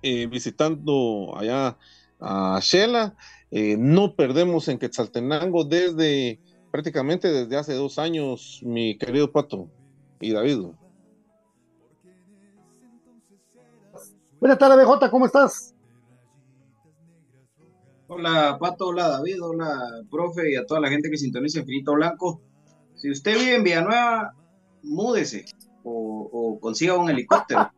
[0.02, 1.78] eh, visitando allá
[2.19, 3.15] a Shela.
[3.52, 6.39] Eh, no perdemos en Quetzaltenango desde
[6.73, 9.69] prácticamente desde hace dos años, mi querido Pato
[10.19, 10.69] y David.
[14.39, 15.75] Buenas tardes, BJ, ¿cómo estás?
[18.07, 22.41] Hola Pato, hola David, hola profe y a toda la gente que sintoniza Infinito Blanco.
[22.95, 24.33] Si usted vive en Villanueva,
[24.81, 25.45] múdese
[25.83, 27.69] o, o consiga un helicóptero.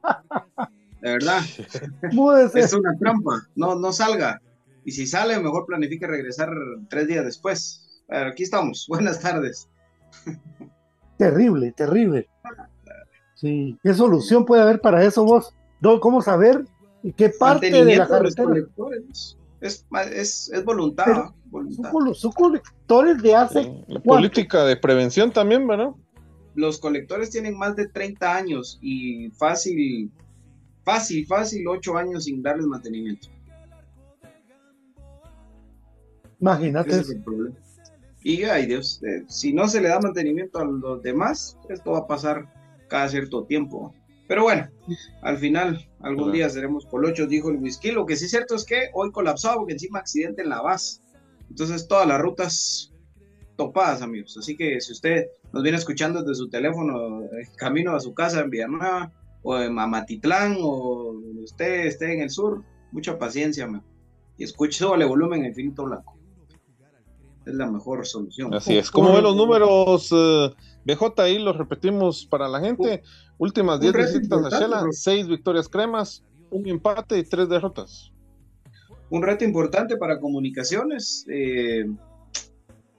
[1.01, 1.41] De verdad,
[2.13, 2.62] Múdese.
[2.62, 4.41] es una trampa, no, no salga.
[4.86, 6.49] Y si sale, mejor planifique regresar
[6.88, 7.85] tres días después.
[8.08, 9.68] Pero aquí estamos, buenas tardes.
[11.18, 12.28] Terrible, terrible.
[13.36, 15.54] Sí, ¿qué solución puede haber para eso vos?
[16.02, 16.65] ¿Cómo saber
[17.15, 18.48] qué parte de la los carretera?
[18.48, 19.38] colectores.
[19.62, 21.04] Es, es, es voluntad.
[21.06, 21.84] Pero- voluntad.
[21.84, 25.89] Son, colo- son colectores de hace política de prevención también, ¿verdad?
[26.56, 30.10] los colectores tienen más de 30 años y fácil,
[30.86, 33.28] fácil, fácil, 8 años sin darles mantenimiento.
[36.39, 36.89] Imagínate.
[36.91, 37.56] Ese es el problema.
[38.25, 41.99] Y ay Dios, eh, si no se le da mantenimiento a los demás, esto va
[41.99, 42.51] a pasar
[42.88, 43.93] cada cierto tiempo.
[44.27, 44.67] Pero bueno,
[45.21, 47.91] al final, algún día seremos colochos, dijo el whisky.
[47.91, 51.01] Lo que sí es cierto es que hoy colapsado porque encima accidente en la base.
[51.51, 52.91] Entonces todas las rutas
[53.57, 54.35] topadas, amigos.
[54.39, 58.39] Así que si usted nos viene escuchando desde su teléfono, eh, camino a su casa
[58.39, 59.11] en Villanueva,
[59.43, 63.83] o en Mamatitlán, o usted esté en el sur, mucha paciencia, amigo.
[64.39, 66.14] Y escuche, súbale volumen en Infinito Blanco.
[67.45, 68.53] Es la mejor solución.
[68.53, 68.89] Así es.
[68.89, 70.53] ¿Cómo ven los números, eh,
[70.86, 71.21] BJ?
[71.21, 73.03] Ahí los repetimos para la gente.
[73.38, 74.91] Últimas un 10 reto visitas a Shela, bro.
[74.91, 78.12] 6 victorias cremas, un empate y 3 derrotas.
[79.10, 81.25] un reto importante para comunicaciones.
[81.29, 81.86] eh,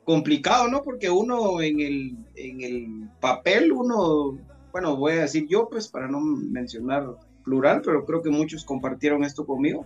[0.06, 0.82] complicado, ¿no?
[0.82, 4.38] Porque uno en el, en el papel, uno,
[4.72, 9.24] bueno, voy a decir yo, pues, para no mencionar plural, pero creo que muchos compartieron
[9.24, 9.84] esto conmigo,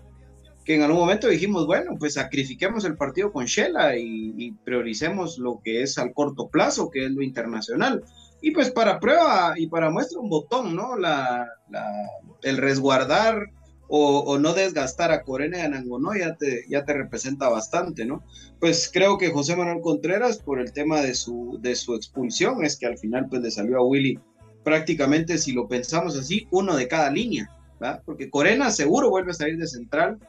[0.70, 5.36] que en algún momento dijimos, bueno, pues sacrifiquemos el partido con Shela y, y prioricemos
[5.36, 8.04] lo que es al corto plazo, que es lo internacional.
[8.40, 10.96] Y pues para prueba y para muestra un botón, ¿no?
[10.96, 12.06] La, la-
[12.42, 13.46] el resguardar
[13.88, 18.04] o, o no desgastar a Corena y a Nangonó ya te, ya te representa bastante,
[18.04, 18.22] ¿no?
[18.60, 22.78] Pues creo que José Manuel Contreras, por el tema de su, de su expulsión, es
[22.78, 24.20] que al final pues le salió a Willy
[24.62, 27.50] prácticamente, si lo pensamos así, uno de cada línea,
[27.80, 28.02] ¿verdad?
[28.06, 30.20] Porque Corena seguro vuelve a salir de central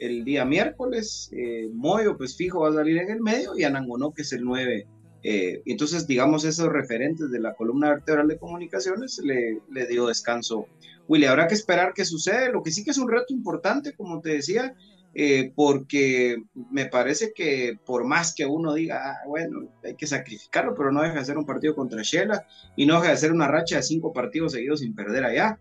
[0.00, 4.12] el día miércoles, eh, Moyo pues fijo va a salir en el medio y Anangonó
[4.12, 4.86] que es el 9.
[5.22, 10.66] eh, entonces, digamos, esos referentes de la columna vertebral de comunicaciones le, dio descanso
[11.08, 12.52] Willy, habrá que esperar qué sucede.
[12.52, 14.74] Lo que sí que es un reto importante, como te decía,
[15.12, 16.36] eh, porque
[16.70, 21.02] me parece que por más que uno diga, "Ah, bueno, hay que sacrificarlo, pero no
[21.02, 22.46] deja de ser un partido contra Shela
[22.76, 25.58] y no deja de ser una racha de cinco partidos seguidos sin perder allá.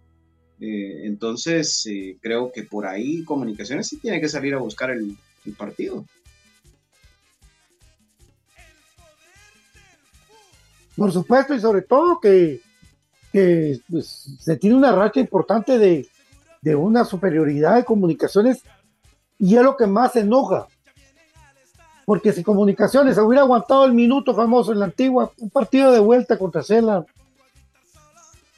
[0.59, 5.15] Eh, entonces, eh, creo que por ahí Comunicaciones sí tiene que salir a buscar el,
[5.45, 6.05] el partido.
[10.95, 12.59] Por supuesto, y sobre todo que,
[13.31, 16.07] que, pues, se tiene una racha importante de,
[16.61, 18.61] de una superioridad de comunicaciones
[19.37, 20.67] y es lo que más enoja.
[22.05, 26.37] Porque si comunicaciones hubiera aguantado el minuto famoso en la antigua, un partido de vuelta
[26.37, 27.05] contra Cela,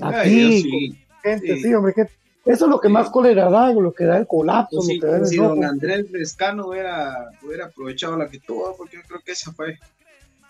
[0.01, 0.97] Aquí, sí.
[1.22, 1.74] Gente, sí.
[1.74, 2.01] hombre, que
[2.43, 4.78] eso es lo que más cólera da, lo que da el colapso.
[4.78, 8.76] Pues sí, lo que da si don Andrés Lescano hubiera, hubiera aprovechado la que tuvo,
[8.76, 9.78] porque yo creo que esa fue,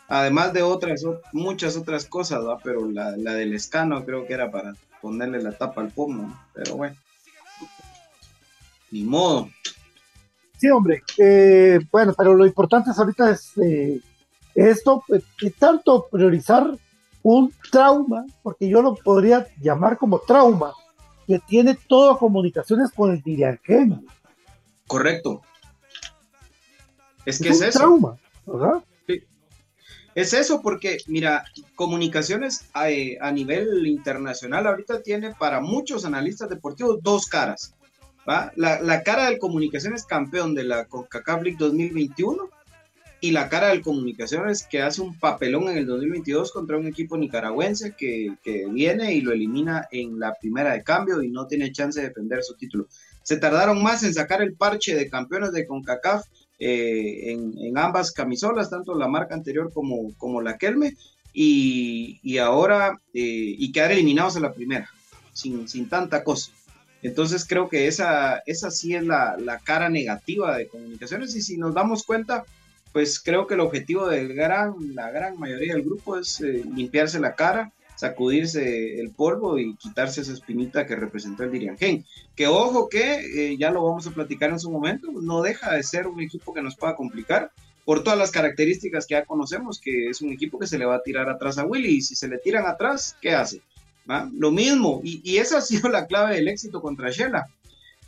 [0.08, 1.04] además de otras,
[1.34, 2.58] muchas otras cosas, ¿va?
[2.60, 6.76] pero la, la del Escano creo que era para ponerle la tapa al pomo, pero
[6.78, 6.96] bueno,
[8.92, 9.50] ni modo.
[10.58, 14.00] Sí, hombre, eh, bueno, pero lo importante ahorita es eh,
[14.54, 16.78] esto, pues, que tanto priorizar
[17.24, 20.74] un trauma, porque yo lo podría llamar como trauma,
[21.28, 24.06] que tiene todas comunicaciones con el Diriangén.
[24.88, 25.42] Correcto.
[27.26, 27.80] Es que es, eso.
[27.80, 28.84] trauma, ¿verdad?
[30.14, 31.46] Es eso, porque mira,
[31.76, 37.76] comunicaciones a, eh, a, nivel internacional ahorita tiene para muchos analistas deportivos dos caras.
[38.28, 38.52] ¿va?
[38.58, 42.50] La, la cara del comunicaciones campeón de la CONCACAF League 2021
[43.24, 47.18] y la cara del Comunicaciones que hace un papelón en el 2022 contra un equipo
[47.18, 51.72] nicaragüense que, que, viene y lo elimina en la primera de cambio y no tiene
[51.72, 52.88] chance de defender su título.
[53.22, 56.26] Se tardaron más en sacar el parche de campeones de CONCACAF
[56.58, 60.96] eh, en, en, ambas camisolas, tanto la marca anterior como, como la Kelme,
[61.32, 64.90] y, y ahora, eh, y quedar eliminados en la primera,
[65.32, 66.52] sin, sin tanta cosa.
[67.04, 71.58] Entonces creo que esa, esa sí es la, la cara negativa de comunicaciones y si
[71.58, 72.46] nos damos cuenta,
[72.92, 77.20] pues creo que el objetivo de gran, la gran mayoría del grupo es eh, limpiarse
[77.20, 82.06] la cara, sacudirse el polvo y quitarse esa espinita que representó el Diriangén.
[82.36, 85.84] Que ojo que, eh, ya lo vamos a platicar en su momento, no deja de
[85.84, 87.52] ser un equipo que nos pueda complicar
[87.86, 90.96] por todas las características que ya conocemos, que es un equipo que se le va
[90.96, 93.62] a tirar atrás a Willy y si se le tiran atrás, ¿qué hace?
[94.34, 97.48] Lo mismo, y, y, esa ha sido la clave del éxito contra Shela,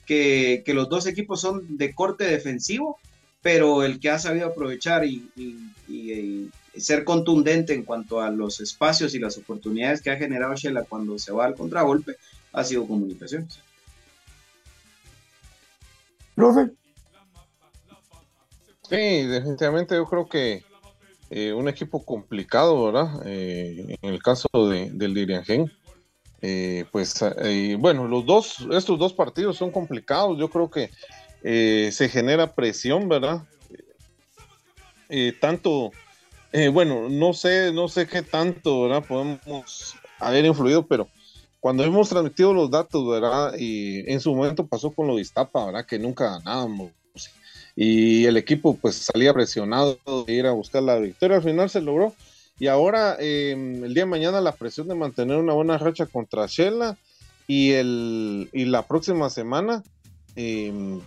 [0.06, 2.98] que, que los dos equipos son de corte defensivo,
[3.44, 8.32] pero el que ha sabido aprovechar y, y, y, y, ser contundente en cuanto a
[8.32, 12.16] los espacios y las oportunidades que ha generado Shela cuando se va al contragolpe
[12.54, 13.60] ha sido comunicaciones.
[16.34, 16.72] Profe.
[18.90, 20.64] Sí, definitivamente yo creo que
[21.30, 23.22] eh, un equipo complicado, ¿verdad?
[23.26, 25.72] Eh, en el caso de, del Diriangén.
[26.46, 27.24] Eh, pues
[27.80, 30.38] bueno, los dos, estos dos partidos son complicados.
[30.38, 30.92] Yo creo que
[31.44, 33.44] eh, se genera presión, ¿verdad?
[35.10, 35.92] Eh, tanto,
[36.54, 39.04] eh, bueno, no sé, no sé qué tanto, ¿verdad?
[39.06, 41.10] Podemos haber influido, pero
[41.60, 43.56] cuando hemos transmitido los datos, ¿verdad?
[43.58, 45.86] Y en su momento pasó con lo de Iztapa, ¿verdad?
[45.86, 46.92] Que nunca ganábamos.
[47.76, 51.38] Y el equipo pues salía presionado de ir a buscar la victoria.
[51.38, 52.14] Al final se logró.
[52.60, 56.98] Y ahora, el día de mañana, la presión de mantener una buena racha contra Shela
[57.48, 59.84] y, el, y la próxima semana
[60.36, 61.00] eh,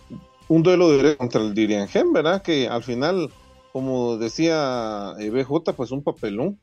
[0.47, 2.41] un duelo directo contra el Diriangén, ¿verdad?
[2.41, 3.29] Que al final,
[3.73, 6.59] como decía eh, BJ, pues un papelón,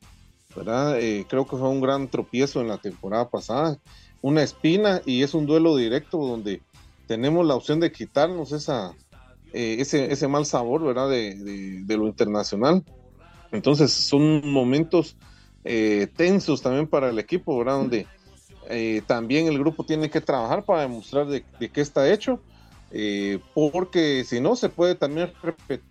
[0.56, 0.98] ¿verdad?
[1.00, 3.78] Eh, creo que fue un gran tropiezo en la temporada pasada,
[4.22, 6.62] una espina y es un duelo directo donde
[7.06, 8.94] tenemos la opción de quitarnos esa,
[9.52, 11.10] eh, ese, ese mal sabor, ¿verdad?
[11.10, 12.82] De, lo internacional.
[13.52, 15.16] Entonces son momentos
[16.16, 17.78] tensos también para el equipo, ¿verdad?
[17.78, 18.06] Donde
[19.06, 22.40] también el grupo tiene que trabajar para demostrar de, de qué está hecho
[22.96, 25.82] eh, porque si no se puede también repetir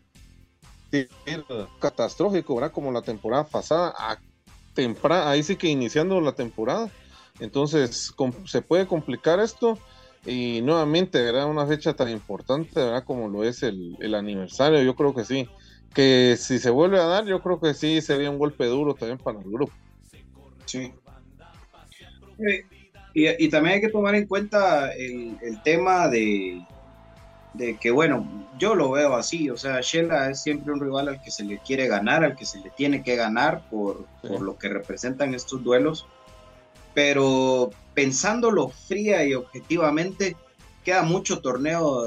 [1.80, 2.72] catastrófico, ¿verdad?
[2.72, 4.18] Como la temporada pasada, a
[4.74, 6.89] temprano, ahí sí que iniciando la temporada,
[7.41, 8.14] entonces
[8.45, 9.78] se puede complicar esto
[10.26, 11.49] y nuevamente, ¿verdad?
[11.49, 13.04] Una fecha tan importante, ¿verdad?
[13.04, 15.49] Como lo es el, el aniversario, yo creo que sí,
[15.93, 19.18] que si se vuelve a dar, yo creo que sí sería un golpe duro también
[19.18, 19.74] para el grupo.
[20.66, 20.93] Sí.
[23.14, 26.66] Y, y, también hay que tomar en cuenta el, el tema de,
[27.54, 28.28] de que, bueno,
[28.58, 31.60] yo lo veo así, o sea, Shela es siempre un rival al que se le
[31.60, 34.28] quiere ganar, al que se le tiene que ganar por, sí.
[34.28, 36.08] por lo que representan estos duelos,
[36.93, 40.36] pero pensándolo fría y objetivamente,
[40.84, 42.04] queda mucho torneo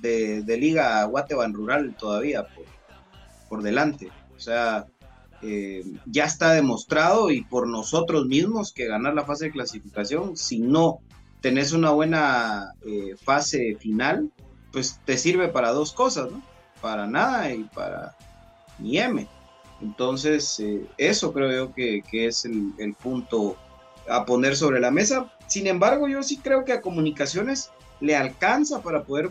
[0.00, 2.64] de, de Liga Guateban Rural todavía por,
[3.48, 4.86] por delante, o sea,
[5.42, 10.60] eh, ya está demostrado y por nosotros mismos que ganar la fase de clasificación, si
[10.60, 11.00] no
[11.40, 14.30] tenés una buena eh, fase final,
[14.76, 16.42] pues te sirve para dos cosas, ¿no?
[16.82, 18.14] Para nada y para
[18.78, 19.26] ni M.
[19.80, 23.56] Entonces, eh, eso creo yo que, que es el, el, punto
[24.06, 25.32] a poner sobre la mesa.
[25.46, 27.70] Sin embargo, yo sí creo que a comunicaciones
[28.00, 29.30] le alcanza para poder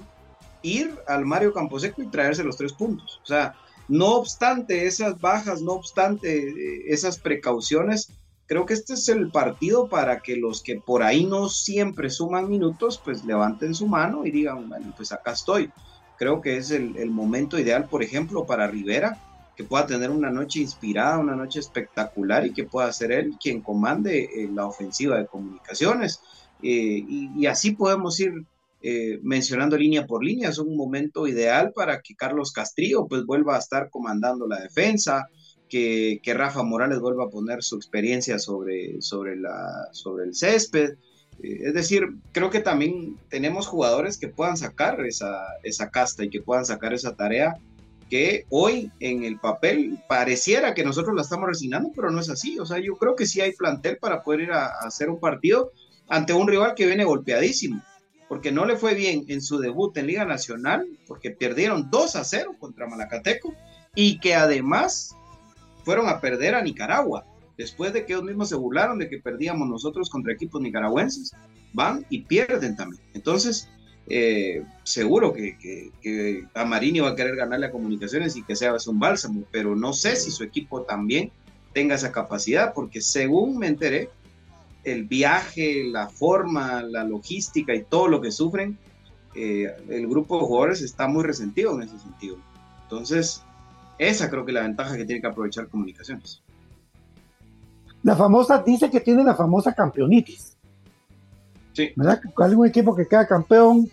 [0.63, 3.21] ir al Mario Camposeco y traerse los tres puntos.
[3.21, 3.53] O sea,
[3.87, 8.09] no obstante esas bajas, no obstante eh, esas precauciones,
[8.47, 12.49] creo que este es el partido para que los que por ahí no siempre suman
[12.49, 15.71] minutos, pues levanten su mano y digan, bueno, pues acá estoy.
[16.17, 19.17] Creo que es el, momento ideal, por ejemplo, para Rivera,
[19.55, 23.61] que pueda tener una noche inspirada, una noche espectacular y que pueda ser él quien
[23.61, 26.21] comande eh, la ofensiva de comunicaciones.
[26.61, 28.45] Eh, y, así podemos ir
[28.81, 30.49] eh, mencionando línea por línea.
[30.49, 35.27] Es un momento ideal para que Carlos Castrillo pues vuelva a estar comandando la defensa,
[35.69, 40.95] que, Rafa Morales vuelva a poner su experiencia sobre, sobre, la, sobre el césped.
[41.41, 46.41] es decir, creo que también tenemos jugadores que puedan sacar esa, esa casta y que
[46.41, 47.55] puedan sacar esa tarea
[48.09, 52.59] que hoy en el papel pareciera que nosotros la estamos resignando, pero no es así.
[52.59, 55.71] O sea, yo creo que sí hay plantel para poder ir a, hacer un partido
[56.07, 57.81] ante un rival que viene golpeadísimo,
[58.29, 62.23] porque no le fue bien en su debut en Liga Nacional, porque perdieron 2 a
[62.23, 63.53] 0 contra Malacateco
[63.95, 65.15] y que además
[65.85, 67.25] fueron a perder a Nicaragua.
[67.57, 71.31] Después de que ellos mismos se burlaron de que perdíamos nosotros contra equipos nicaragüenses,
[71.71, 73.01] van y pierden también.
[73.13, 73.69] Entonces,
[74.07, 75.57] eh, seguro que,
[76.01, 79.75] que, a Marini va a querer ganarle a Comunicaciones y que sea un bálsamo, pero
[79.75, 81.31] no sé si su equipo también
[81.73, 84.09] tenga esa capacidad, porque según me enteré,
[84.83, 88.77] el viaje, la forma, la logística y todo lo que sufren,
[89.33, 92.37] eh, el grupo de jugadores está muy resentido en ese sentido.
[92.83, 93.43] Entonces,
[93.97, 96.41] esa creo que es la ventaja que tiene que aprovechar Comunicaciones.
[98.03, 100.57] La famosa, dice que tiene la famosa campeonitis.
[101.73, 101.91] Sí.
[101.95, 102.21] ¿Verdad?
[102.55, 103.89] Un equipo que queda campeón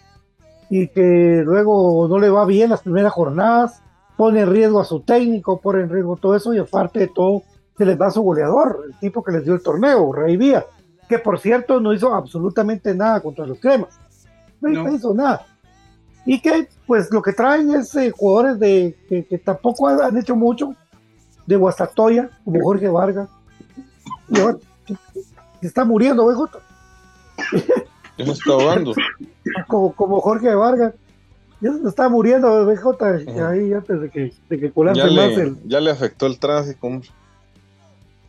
[0.69, 3.83] y que luego no le va bien las primeras jornadas,
[4.17, 7.43] pone en riesgo a su técnico, pone en riesgo todo eso y aparte de todo
[7.77, 10.65] se les va a su goleador, el tipo que les dio el torneo, Rey Vía,
[11.09, 13.99] que por cierto no hizo absolutamente nada contra los cremas,
[14.61, 15.47] no, hizo nada.
[16.25, 20.75] Y que pues lo que traen es eh, jugadores de que, tampoco han hecho mucho,
[21.47, 23.29] de Guastatoya, como Jorge Vargas,
[24.29, 24.59] y ahora,
[25.61, 26.59] se está muriendo, BJ.
[28.19, 28.93] Ya se está ahogando.
[29.67, 30.95] Como, como Jorge Vargas.
[31.61, 33.05] Ya se está muriendo BJ
[33.45, 35.57] ahí antes de que, de que ya más le, el.
[35.67, 36.87] Ya le afectó el tráfico.
[36.87, 37.09] hombre.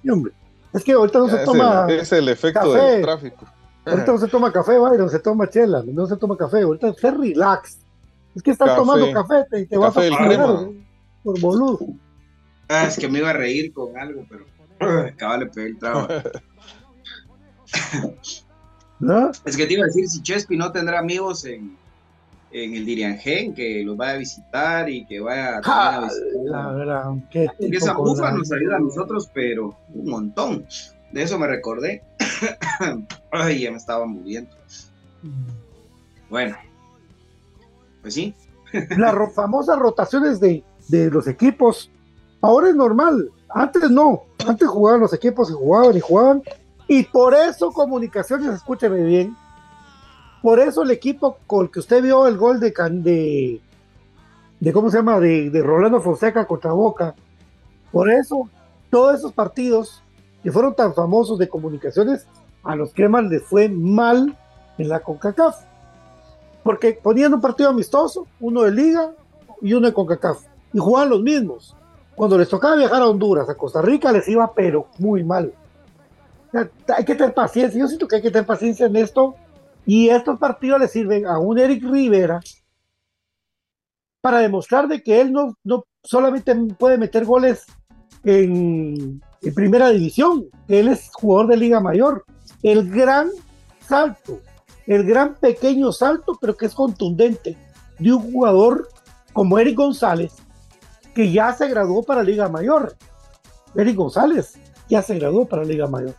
[0.02, 0.34] Sí, hombre.
[0.74, 1.86] Es que ahorita no se es toma.
[1.88, 2.92] El, es el efecto café.
[2.92, 3.46] del tráfico.
[3.86, 6.62] Ahorita no se toma café, Byron, se toma chela, no se toma café.
[6.62, 7.78] Ahorita se relax.
[8.36, 8.80] Es que estás Café.
[8.80, 10.70] tomando café te, te vas a parar crema.
[11.24, 11.80] por boludo.
[12.70, 14.46] Ah, es que me iba a reír con algo, pero
[15.08, 16.08] acaba le pegué el trago.
[19.00, 19.32] ¿No?
[19.46, 21.78] Es que te iba a decir, si Chespi no tendrá amigos en,
[22.52, 26.10] en el Diriangén, que los vaya a visitar y que vaya a visitar.
[26.46, 30.66] la verdad, qué Porque esa bufa nos ayuda a nosotros, pero un montón.
[31.12, 32.02] De eso me recordé.
[33.32, 34.56] Ay, ya me estaba muriendo.
[36.30, 36.56] Bueno,
[38.04, 38.36] pues sí.
[38.98, 41.90] las famosas rotaciones de, de los equipos.
[42.42, 46.44] Ahora es normal, antes no, antes jugaban los equipos y jugaban y jugaban,
[46.88, 49.36] y por eso comunicaciones, escúcheme bien,
[50.42, 53.62] por eso el equipo con el que usted vio el gol de, de,
[54.60, 55.22] de ¿cómo se llama?
[55.22, 57.16] De, de Rolando Fonseca contra Boca,
[57.94, 58.50] por eso
[58.90, 60.04] todos esos partidos
[60.44, 62.28] que fueron tan famosos de comunicaciones,
[62.64, 64.38] a los cremas les fue mal
[64.78, 65.64] en la CONCACAF
[66.64, 69.12] porque ponían un partido amistoso, uno de liga
[69.62, 70.44] y uno de CONCACAF,
[70.74, 71.76] y jugaban los mismos.
[72.16, 75.54] Cuando les tocaba viajar a Honduras, a Costa Rica, les iba pero muy mal.
[76.96, 79.36] Hay que tener paciencia, yo siento que hay que tener paciencia en esto,
[79.86, 82.40] y estos partidos le sirven a un Eric Rivera
[84.22, 87.66] para demostrar de que él no, no solamente puede meter goles
[88.24, 92.24] en, en primera división, que él es jugador de Liga Mayor.
[92.62, 93.30] El gran
[93.86, 94.40] salto
[94.88, 97.58] el gran pequeño salto, pero que es contundente,
[98.00, 98.90] de un jugador
[99.34, 100.34] como Eric González,
[101.14, 102.96] que ya se graduó para Liga Mayor.
[103.76, 104.58] Eric González
[104.90, 106.16] ya se graduó para Liga Mayor.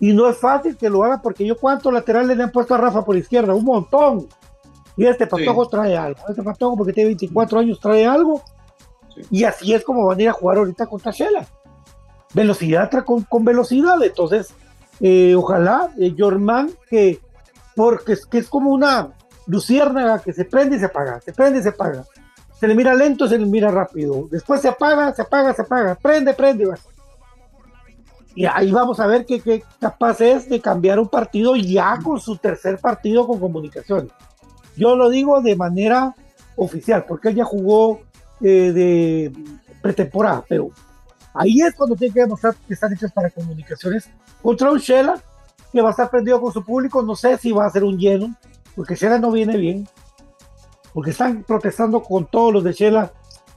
[0.00, 2.78] Y no es fácil que lo haga porque yo cuántos laterales le han puesto a
[2.78, 4.26] Rafa por izquierda, un montón.
[4.96, 6.20] Y este patojo trae algo.
[6.28, 8.42] Este patojo porque tiene 24 años trae algo.
[9.14, 9.22] Sí.
[9.30, 11.46] Y así es como van a ir a jugar ahorita contra Shela.
[12.34, 14.02] Velocidad con, con velocidad.
[14.02, 14.52] Entonces,
[15.00, 17.20] eh, ojalá eh, Jorman que
[17.74, 19.12] porque es que es como una
[19.46, 22.04] luciérnaga que se prende y se apaga, se prende y se apaga.
[22.58, 24.28] Se le mira lento, se le mira rápido.
[24.30, 25.96] Después se apaga, se apaga, se apaga.
[25.96, 26.68] Prende, prende.
[28.36, 32.20] Y ahí vamos a ver qué, qué capaz es de cambiar un partido ya con
[32.20, 34.10] su tercer partido con comunicación.
[34.76, 36.14] Yo lo digo de manera
[36.56, 38.00] oficial, porque él ya jugó
[38.40, 39.32] eh, de
[39.82, 40.70] pretemporada, pero
[41.34, 44.08] ahí es cuando tiene que demostrar que están hechos para comunicaciones
[44.42, 45.20] contra un Shela
[45.72, 47.02] que va a estar prendido con su público.
[47.02, 48.34] No sé si va a ser un lleno,
[48.76, 49.88] porque Shela no viene bien,
[50.92, 53.12] porque están protestando con todos los de Shela,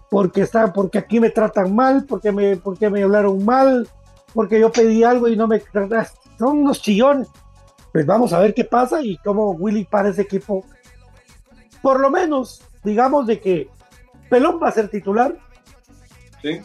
[0.09, 3.88] porque están, porque aquí me tratan mal, porque me, porque me hablaron mal,
[4.34, 6.05] porque yo pedí algo y no me tratan.
[6.38, 7.28] Son unos chillones.
[7.91, 10.66] Pues vamos a ver qué pasa y cómo Willy para ese equipo.
[11.82, 13.70] Por lo menos, digamos de que
[14.30, 15.38] Pelón va a ser titular,
[16.41, 16.61] Sí.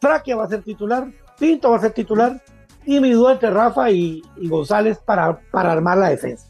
[0.00, 1.06] Fraquia va a ser titular,
[1.38, 2.42] Pinto va a ser titular,
[2.86, 6.46] y mi duda entre Rafa y, y González para, para armar la defensa.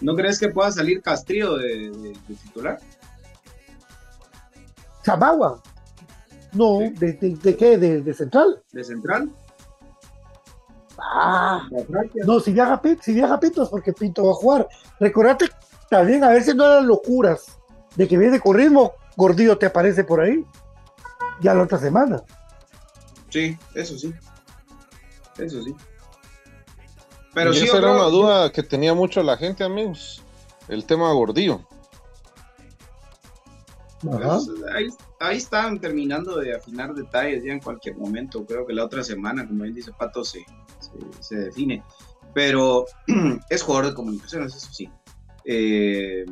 [0.00, 2.78] ¿No crees que pueda salir Castrillo de, de- de titular?
[5.04, 5.60] Chamagua.
[6.52, 6.90] No, Sí.
[6.90, 7.76] de, qué?
[7.78, 8.62] ¿De, central?
[8.72, 9.30] ¿De central?
[10.98, 11.66] Ah,
[12.26, 14.68] no, si viaja, si viaja Pinto es porque Pinto va a jugar.
[14.98, 15.46] Recordate
[15.88, 17.58] también, a ver si no eran locuras
[17.96, 20.44] de que viene con ritmo, Gordillo te aparece por ahí.
[21.40, 22.22] Ya la otra semana.
[23.28, 24.12] Sí, eso sí.
[25.38, 25.74] Eso sí.
[27.32, 30.22] Pero y sí, esa era una duda que tenía mucho la gente, amigos.
[30.68, 31.60] El tema gordillo.
[34.02, 34.88] Pues, ahí,
[35.20, 38.44] ahí están terminando de afinar detalles ya en cualquier momento.
[38.46, 40.44] Creo que la otra semana, como bien dice Pato, se,
[40.78, 41.82] se, se define.
[42.34, 42.86] Pero
[43.50, 44.90] es jugador de comunicaciones, eso sí.
[45.44, 46.24] Eh,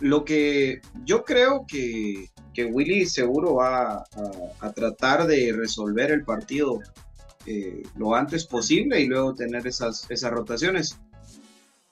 [0.00, 4.04] lo que yo creo que, que Willy seguro va
[4.60, 6.80] a, tratar de resolver el partido
[7.46, 10.98] eh, lo antes posible y luego tener esas, esas rotaciones.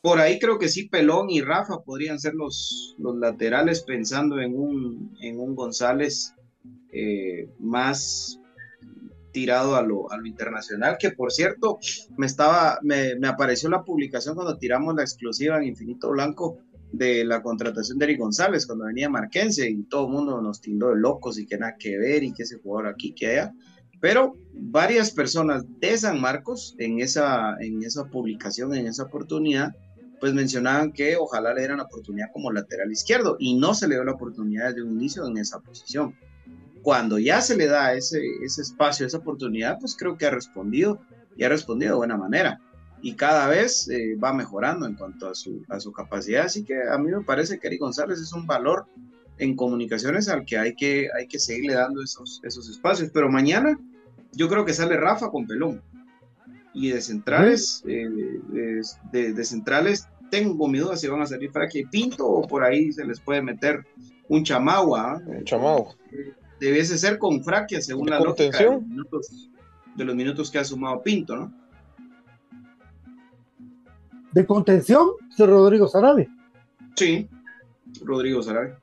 [0.00, 4.58] Por ahí creo que sí, Pelón y Rafa podrían ser los, los laterales pensando en
[4.58, 6.34] un, en un González
[6.92, 8.40] eh, más
[9.30, 11.78] tirado a lo, a lo internacional, que por cierto,
[12.16, 16.58] me estaba, me, me apareció la publicación cuando tiramos la exclusiva en Infinito Blanco
[16.92, 20.90] de la contratación de Eric González cuando venía Marquense y todo el mundo nos tildó
[20.90, 23.52] de locos y que nada que ver y que ese jugador aquí, que allá.
[24.00, 29.74] Pero varias personas de San Marcos en esa, en esa publicación, en esa oportunidad,
[30.20, 33.94] pues mencionaban que ojalá le dieran la oportunidad como lateral izquierdo y no se le
[33.94, 36.14] dio la oportunidad desde un inicio en esa posición.
[36.82, 41.00] Cuando ya se le da ese, ese espacio, esa oportunidad, pues creo que ha respondido
[41.36, 42.60] y ha respondido de buena manera.
[43.04, 46.44] Y cada vez eh, va mejorando en cuanto a su, a su capacidad.
[46.46, 48.86] Así que a mí me parece que Eric González es un valor
[49.38, 53.10] en comunicaciones al que hay que, hay que seguirle dando esos, esos espacios.
[53.12, 53.76] Pero mañana
[54.32, 55.82] yo creo que sale Rafa con Pelón.
[56.74, 58.08] Y de centrales, eh,
[59.12, 62.62] de, de- centrales, tengo mi duda si van a salir Fraque y Pinto o por
[62.64, 63.84] ahí se les puede meter
[64.28, 65.12] un chamagua.
[65.16, 65.22] ¿ah?
[65.26, 65.94] Un chamao.
[66.60, 69.50] Debiese ser con Fraquia, según ¿De la lógica de los, minutos,
[69.96, 71.52] de los minutos que ha sumado Pinto, ¿no?
[74.32, 76.28] De contención, es Rodrigo Sarabia.
[76.96, 77.28] Sí,
[78.02, 78.78] Rodrigo Sarabia.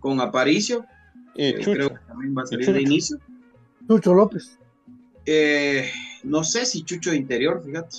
[0.00, 0.84] Con Aparicio,
[1.34, 1.72] eh, Chucho.
[1.72, 2.76] creo que también va a salir Chucho.
[2.76, 3.18] de inicio.
[3.88, 4.58] Chucho López.
[5.24, 5.90] Eh,
[6.24, 7.98] no sé si Chucho de interior, fíjate.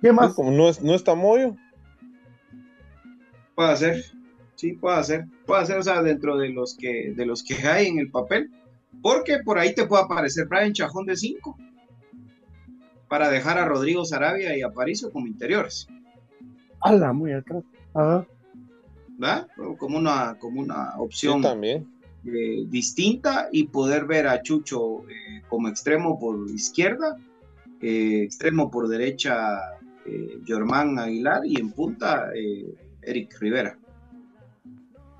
[0.00, 0.34] ¿Qué más?
[0.34, 1.56] Como no, es, no está Moyo.
[3.54, 4.04] Puede ser,
[4.54, 7.86] sí, puede ser, puede ser, o sea, dentro de los que, de los que hay
[7.86, 8.50] en el papel,
[9.00, 11.56] porque por ahí te puede aparecer Brian Chajón de 5
[13.08, 15.86] para dejar a Rodrigo Sarabia y a Aparicio como interiores,
[16.80, 17.62] Ala, muy atrás.
[17.94, 18.26] Ajá.
[19.18, 19.48] ¿verdad?
[19.78, 21.86] Como una, como una Sí, opción también.
[22.24, 27.16] eh, distinta y poder ver a Chucho eh, como extremo por izquierda,
[27.80, 29.58] eh, extremo por derecha
[30.04, 33.78] eh, Germán Aguilar y en punta eh, Eric Rivera.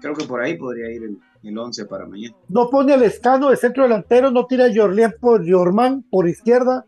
[0.01, 2.37] Creo que por ahí podría ir el, el 11 para mañana.
[2.49, 6.85] No pone al escano de centro delantero, no tira a Jorlián por Jormán por izquierda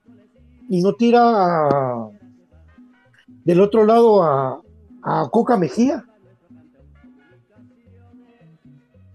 [0.68, 2.10] y no tira a-
[3.44, 4.60] del otro lado a,
[5.02, 6.04] a Coca Mejía.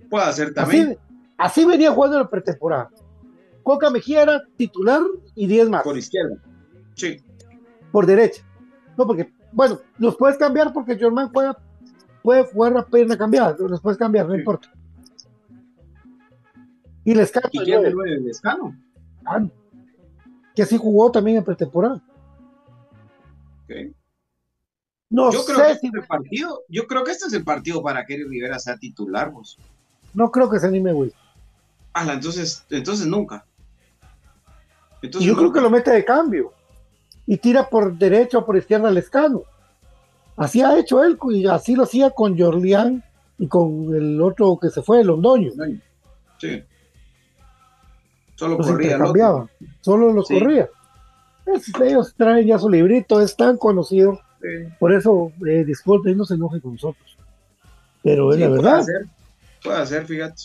[0.09, 0.97] Puede ser también.
[1.37, 2.89] Así, así venía jugando la pretemporada.
[3.63, 5.01] Coca Mejía era titular
[5.35, 6.35] y 10 más Por izquierda.
[6.95, 7.17] Sí.
[7.91, 8.43] por derecha.
[8.97, 11.57] No, porque, bueno, los puedes cambiar porque Jormán juega,
[12.21, 14.39] puede jugar a pierna cambiada, los puedes cambiar, no Sí.
[14.39, 14.71] importa.
[17.03, 17.93] Y les escano ¿Y quién de.
[19.25, 19.45] Ah,
[20.55, 22.01] que así jugó también en pretemporada.
[23.63, 23.95] Ok.
[25.09, 26.61] No Yo creo sé que si este es el partido.
[26.69, 29.59] Yo creo que este es el partido para que Eric Rivera sea titular, vos.
[30.13, 31.13] no creo que se anime, güey.
[31.93, 33.45] Ala, entonces, entonces nunca.
[35.03, 36.51] Entonces yo creo que lo mete de cambio.
[37.25, 39.43] Y tira por derecha o por izquierda al escano.
[40.35, 43.03] Así ha hecho él, y así lo hacía con Jorlián
[43.37, 45.51] y con el otro que se fue, el Londoño.
[46.39, 46.63] Sí.
[48.35, 49.47] Solo Los corría intercambiaba,
[49.81, 50.39] solo los Sí.
[50.39, 50.69] corría.
[51.45, 54.47] Es- ellos traen ya su librito, es tan conocido, Sí.
[54.79, 57.17] por eso, eh, disculpen, no se enoje con nosotros.
[58.01, 58.81] Pero es Sí, la puede verdad.
[58.83, 59.05] ser.
[59.63, 60.41] Puede ser, fíjate.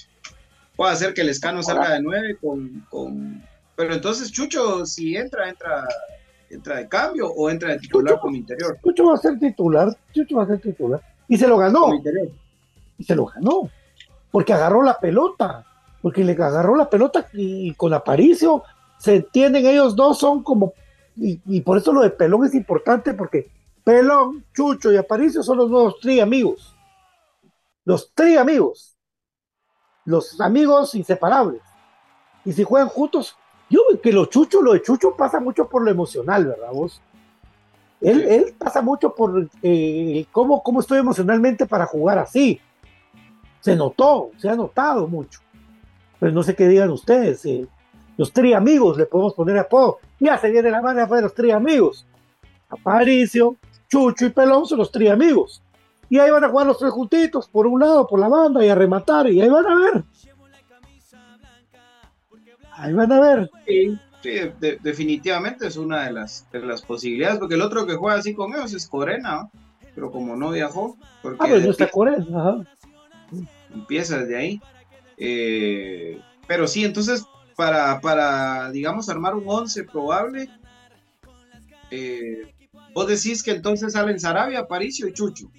[0.77, 3.43] Puede ser que el escano salga de nueve con, con.
[3.75, 5.89] Pero entonces, Chucho, si entra, entra,
[6.51, 8.21] entra de cambio o entra de titular Chucho.
[8.23, 8.79] como interior.
[8.85, 11.01] Chucho va a ser titular, Chucho va a ser titular.
[11.27, 11.89] Y se lo ganó.
[12.97, 13.69] Y se lo ganó.
[14.31, 15.65] Porque agarró la pelota.
[16.03, 18.63] Porque le agarró la pelota y, con Aparicio
[18.99, 20.73] se entienden ellos dos, son como.
[21.17, 23.51] Y, y por eso lo de Pelón es importante porque
[23.85, 26.77] Pelón, Chucho y Aparicio son los nuevos tri amigos.
[27.85, 28.99] los tres amigos,
[30.05, 31.63] los amigos inseparables.
[32.45, 33.37] Y si juegan juntos,
[33.71, 37.01] yo que lo chucho, lo de Chucho pasa mucho por lo emocional, ¿verdad vos?
[38.01, 42.61] Él, él pasa mucho por eh, cómo, cómo estoy emocionalmente para jugar así.
[43.61, 45.41] Se notó, se ha notado mucho.
[46.21, 47.45] Pero no sé qué digan ustedes.
[47.47, 47.67] eh,
[48.17, 49.99] los tres amigos, le podemos poner apodo.
[50.19, 52.05] Ya se viene la mano de los tres amigos.
[52.69, 53.57] Aparicio,
[53.89, 55.63] Chucho y Pelón son los tres amigos.
[56.11, 58.69] Y ahí van a jugar los tres juntitos, por un lado, por la banda, y
[58.69, 60.05] a rematar, y ahí van a ver.
[62.73, 63.51] Ahí van a ver.
[63.67, 67.95] Sí, sí, de- definitivamente es una de las, de las posibilidades, porque el otro que
[67.97, 69.51] juega así con ellos es Corena, ¿no?
[69.95, 71.85] pero como no viajó, porque Ah, pero no de está.
[71.85, 72.57] Ajá.
[73.75, 74.61] empieza desde ahí.
[75.19, 77.25] Eh, pero sí, entonces,
[77.57, 80.49] para, para, digamos, armar un 11 probable,
[81.91, 82.55] eh,
[82.95, 85.51] vos decís que entonces salen Sarabia, Aparicio y Chucho.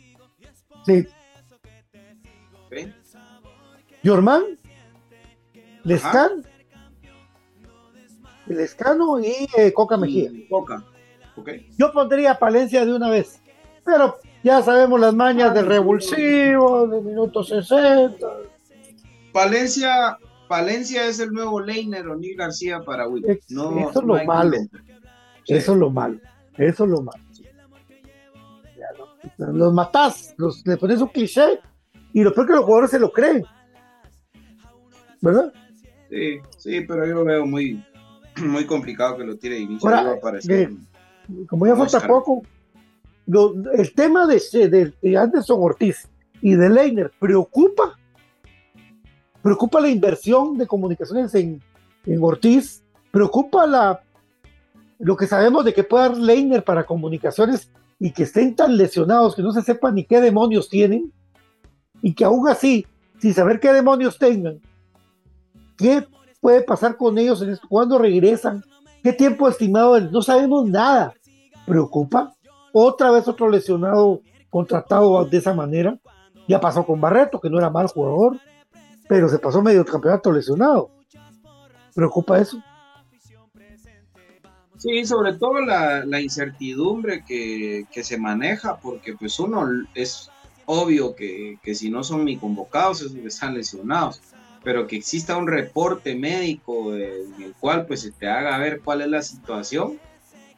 [0.85, 1.05] Sí.
[2.65, 2.89] ¿ok?
[4.03, 4.43] Yorman,
[5.83, 6.45] Lescan,
[8.47, 10.31] Lescano y eh, Coca Mejía.
[10.31, 10.83] Y Coca.
[11.35, 11.49] ¿ok?
[11.77, 13.41] Yo pondría Palencia de una vez.
[13.83, 18.27] Pero ya sabemos las mañas del revulsivo, de minuto 60.
[19.31, 20.17] Palencia,
[20.47, 23.05] Palencia es el nuevo Leiner o Neil García para.
[23.27, 24.57] Ex- No, eso es lo malo.
[25.45, 25.53] Sí.
[25.55, 26.19] Eso es lo malo.
[26.57, 27.23] Eso es lo malo.
[28.77, 28.87] Ya,
[29.47, 29.51] ¿no?
[29.53, 31.59] Los matás, los, le pones un cliché
[32.13, 33.43] y lo peor que los jugadores se lo creen.
[35.21, 35.51] ¿Verdad?
[36.09, 37.83] Sí, sí, pero yo lo veo muy,
[38.37, 39.87] muy complicado que lo tire inicio.
[39.89, 40.17] Ahora,
[40.47, 40.69] eh,
[41.47, 42.41] Como ya falta poco,
[43.27, 46.07] lo- el tema de, de, de Anderson Ortiz
[46.41, 47.98] y de Leiner preocupa.
[49.41, 51.61] Preocupa la inversión de comunicaciones en,
[52.05, 52.83] en Ortiz.
[53.11, 54.01] Preocupa la,
[54.99, 59.35] lo que sabemos de que pueda dar Leiner para comunicaciones y que estén tan lesionados
[59.35, 61.11] que no se sepa ni qué demonios tienen.
[62.01, 62.85] Y que aún así,
[63.19, 64.59] sin saber qué demonios tengan,
[65.77, 66.05] qué
[66.39, 67.57] puede pasar con ellos en
[67.99, 68.63] regresan,
[69.03, 71.13] qué tiempo estimado, no sabemos nada.
[71.65, 72.33] Preocupa.
[72.71, 75.97] Otra vez otro lesionado contratado de esa manera.
[76.47, 78.37] Ya pasó con Barreto, que no era mal jugador,
[79.09, 80.91] pero se pasó medio campeonato lesionado.
[81.95, 82.63] Preocupa eso.
[84.77, 90.29] Sí, sobre todo la, la incertidumbre que, que se maneja, porque pues uno es
[90.65, 94.21] obvio que, que si no son ni convocados es porque están lesionados,
[94.63, 99.01] pero que exista un reporte médico en el cual pues se te haga ver cuál
[99.01, 99.99] es la situación,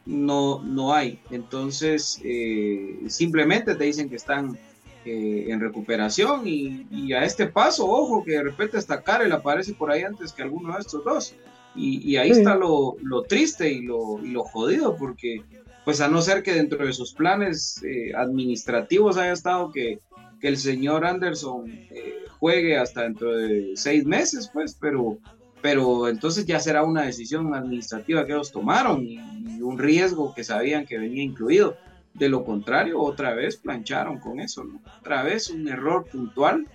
[0.05, 1.21] no, no hay.
[1.31, 4.59] Entonces, eh, simplemente te dicen que están
[5.05, 9.73] eh, en recuperación y, y a este paso, ojo, que de repente hasta Karel aparece
[9.73, 11.35] por ahí antes que alguno de estos dos.
[11.75, 12.39] Y, y ahí Sí.
[12.39, 15.41] está lo, lo triste y lo, y lo jodido, porque
[15.85, 19.99] pues a no ser que dentro de sus planes eh, administrativos haya estado que,
[20.39, 25.17] que el señor Anderson eh, juegue hasta dentro de seis meses, pues, pero,
[25.61, 30.43] pero entonces ya será una decisión administrativa que ellos tomaron y, y un riesgo que
[30.43, 31.75] sabían que venía incluido.
[32.13, 34.81] De lo contrario, otra vez plancharon con eso, ¿no?
[34.99, 36.67] Otra vez un error puntual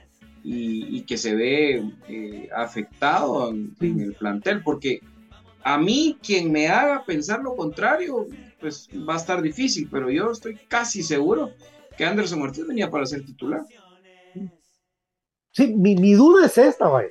[0.43, 5.01] y, y que se ve eh, afectado en, en el plantel, porque
[5.63, 8.27] a mí quien me haga pensar lo contrario,
[8.61, 11.51] pues va a estar difícil, pero yo estoy casi seguro
[11.97, 13.63] que Anderson Ortiz venía para ser titular.
[15.53, 17.09] Sí, mi, mi duda es esta, vaya.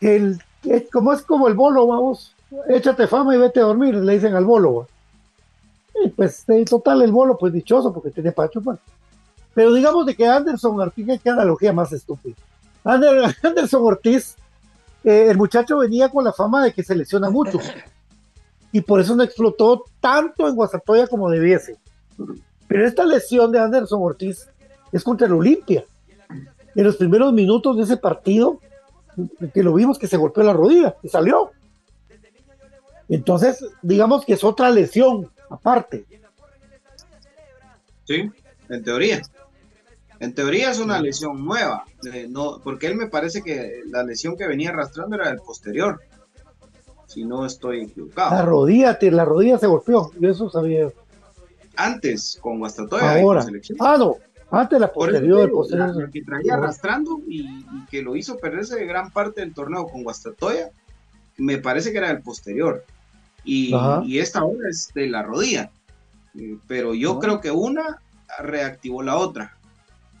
[0.00, 2.34] El, es como es como el bolo, vamos,
[2.68, 4.74] échate fama y vete a dormir, le dicen al bolo.
[4.74, 4.86] va.
[6.02, 8.50] Y pues en total el bolo, pues dichoso porque tiene para.
[9.54, 12.34] Pero digamos de que Anderson Ortiz, qué analogía más estúpida.
[12.82, 14.36] Ander- Anderson Ortiz,
[15.04, 17.58] eh, el muchacho venía con la fama de que se lesiona mucho.
[18.72, 21.76] Y por eso no explotó tanto en Guasatoya como debiese.
[22.66, 24.48] Pero esta lesión de Anderson Ortiz
[24.90, 25.84] es contra el Olimpia
[26.74, 28.58] en los primeros minutos de ese partido,
[29.52, 31.52] que lo vimos que se golpeó la rodilla y salió.
[33.08, 36.04] Entonces, digamos que es otra lesión aparte.
[38.04, 38.30] Sí,
[38.68, 39.22] en teoría.
[40.20, 44.36] En teoría es una lesión nueva, eh, no, porque él me parece que la lesión
[44.36, 46.00] que venía arrastrando era del posterior,
[47.06, 48.46] si no estoy La equivocado.
[48.46, 50.88] rodilla, te- la rodilla se golpeó, yo eso sabía.
[51.76, 53.44] Antes, con Guastatoya, y Ahora.
[53.80, 54.16] Ah, no,
[54.50, 58.14] antes la Por eso posterior, el la- la que traía arrastrando y, y que lo
[58.14, 60.70] hizo perderse de gran parte del torneo con Guastatoya,
[61.38, 62.84] me parece que era el posterior.
[63.44, 63.72] Y,
[64.18, 65.70] esta ahora es de la rodilla.
[66.38, 67.98] Eh, pero yo creo que una
[68.38, 69.56] reactivó la otra.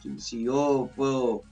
[0.02, 1.42] Si, si yo puedo,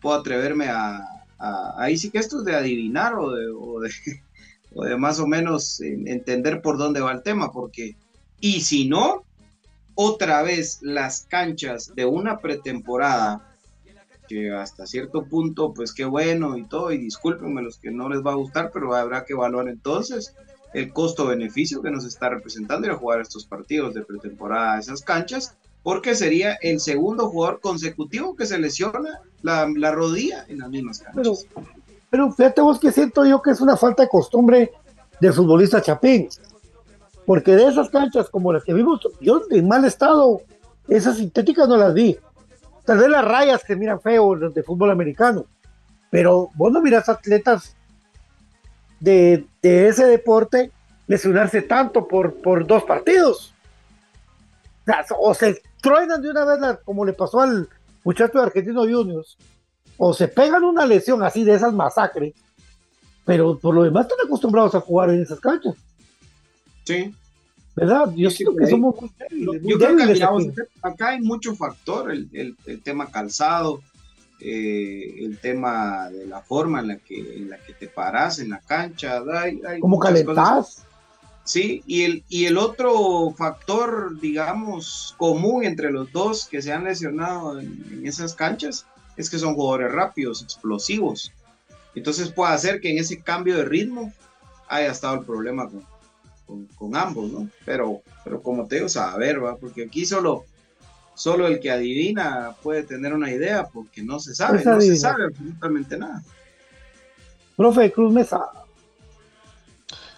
[0.00, 0.98] puedo atreverme a,
[1.38, 3.90] a- Ahí sí que esto es de adivinar o de, o de,
[4.74, 7.96] o de más o menos en- entender por dónde va el tema, porque...
[8.40, 9.24] Y si no,
[9.94, 13.46] otra vez las canchas de una pretemporada
[14.28, 18.24] que hasta cierto punto, pues qué bueno y todo, y discúlpenme los que no les
[18.24, 20.34] va a gustar, pero habrá que evaluar entonces
[20.72, 25.02] el costo-beneficio que nos está representando ir a jugar estos partidos de pretemporada a esas
[25.02, 30.70] canchas, porque sería el segundo jugador consecutivo que se lesiona la, la rodilla en las
[30.70, 31.46] mismas canchas.
[31.52, 31.64] Pero,
[32.10, 34.70] pero fíjate vos que siento yo que es una falta de costumbre
[35.20, 36.28] del futbolista Chapín,
[37.26, 40.42] porque de esas canchas como las que vimos, yo en mal estado,
[40.88, 42.16] esas sintéticas no las vi.
[42.84, 45.46] Tal vez las rayas que miran feo de fútbol americano,
[46.10, 47.76] pero vos no miras atletas
[49.00, 50.70] de, de ese deporte
[51.06, 53.52] lesionarse tanto por, por dos partidos.
[54.82, 57.68] O, sea, o se truenan de una vez, la- como le pasó al
[58.04, 59.36] muchacho de Argentino Juniors,
[59.96, 62.34] o se pegan una lesión así de esas masacres,
[63.24, 65.74] pero por lo demás están acostumbrados a jugar en esas canchas,
[66.84, 67.14] Sí,
[67.76, 68.10] ¿verdad?
[68.16, 71.54] Yo Sí, siento que somos muy débiles, muy Yo creo que débiles acá hay mucho
[71.54, 73.80] factor, el, el- el tema calzado,
[74.40, 78.50] eh, el tema de la forma en la que, en la que te paras en
[78.50, 80.34] la cancha, hay, hay como muchas cosas.
[80.34, 80.82] calentás.
[81.44, 86.84] Sí, y el, y el otro factor, digamos, común entre los dos que se han
[86.84, 88.86] lesionado en, en esas canchas
[89.16, 91.32] es que son jugadores rápidos, explosivos.
[91.94, 94.12] Entonces puede hacer que en ese cambio de ritmo
[94.68, 95.84] haya estado el problema con,
[96.46, 97.48] con- con ambos, ¿no?
[97.64, 99.56] Pero, pero como te digo, a ver, ¿va?
[99.56, 100.44] Porque aquí solo,
[101.20, 104.96] solo el que adivina puede tener una idea, porque no se sabe, Pues no se
[104.96, 106.22] sabe absolutamente nada.
[107.56, 108.40] Profe Cruz Mesa,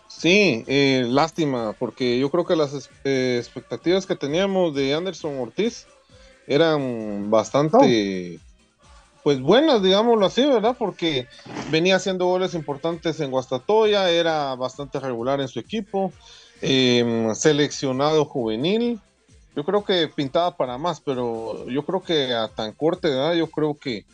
[0.07, 5.89] Sí, eh, lástima, porque yo creo que las eh, expectativas que teníamos de Anderson Ortiz
[6.47, 8.39] eran bastante,
[9.25, 10.77] pues buenas, digámoslo así, ¿verdad?
[10.79, 11.27] Porque
[11.73, 16.13] venía haciendo goles importantes en Guastatoya, era bastante regular en su equipo,
[16.61, 19.01] eh, seleccionado juvenil.
[19.55, 23.49] Yo creo que pintaba para más, pero yo creo que a tan corta edad, yo
[23.49, 24.07] creo que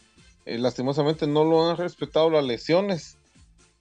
[0.44, 3.18] eh, lastimosamente no lo han respetado las lesiones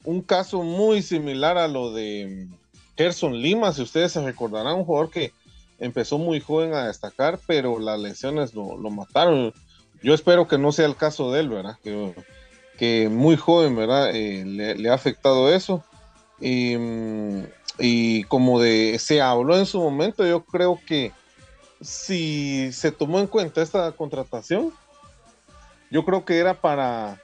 [0.07, 2.53] un caso muy similar a lo de mm,
[2.97, 5.33] Gerson Lima, si ustedes se recordarán, un jugador que
[5.79, 9.53] empezó muy joven a destacar, pero las lesiones lo, lo mataron.
[10.01, 11.77] Yo espero que no sea el caso de él, ¿verdad?
[11.83, 12.15] Que,
[12.77, 14.15] que muy joven, ¿verdad?
[14.15, 15.83] Eh, le, le ha afectado eso.
[16.39, 17.43] Y, mm,
[17.79, 21.11] y como de se habló en su momento, yo creo que
[21.82, 24.73] si se tomó en cuenta esta contratación,
[25.89, 27.21] yo creo que era para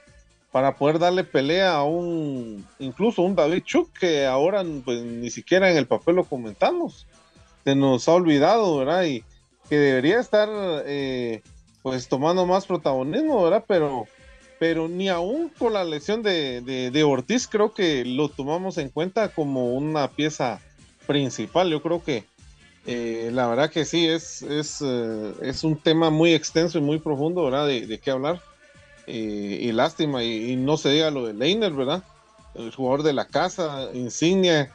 [0.54, 5.68] para poder darle pelea a un, incluso un David Chuk, que ahora pues ni siquiera
[5.68, 7.08] en el papel lo comentamos.
[7.64, 9.02] Se nos ha olvidado, ¿verdad?
[9.02, 9.24] Y
[9.68, 10.48] que debería estar
[10.86, 11.42] eh,
[11.82, 13.64] pues tomando más protagonismo, ¿verdad?
[13.66, 14.06] Pero,
[14.60, 18.90] pero ni aún con la lesión de, de, de Ortiz creo que lo tomamos en
[18.90, 20.60] cuenta como una pieza
[21.08, 21.68] principal.
[21.68, 22.26] Yo creo que
[22.84, 27.00] eh, la verdad que sí, es, es, eh, es un tema muy extenso y muy
[27.00, 27.66] profundo, ¿verdad?
[27.66, 28.40] De, qué hablar.
[29.06, 32.04] Eh, y lástima, y, no se diga lo de Leiner, ¿verdad?
[32.54, 34.72] El jugador de la casa, insignia,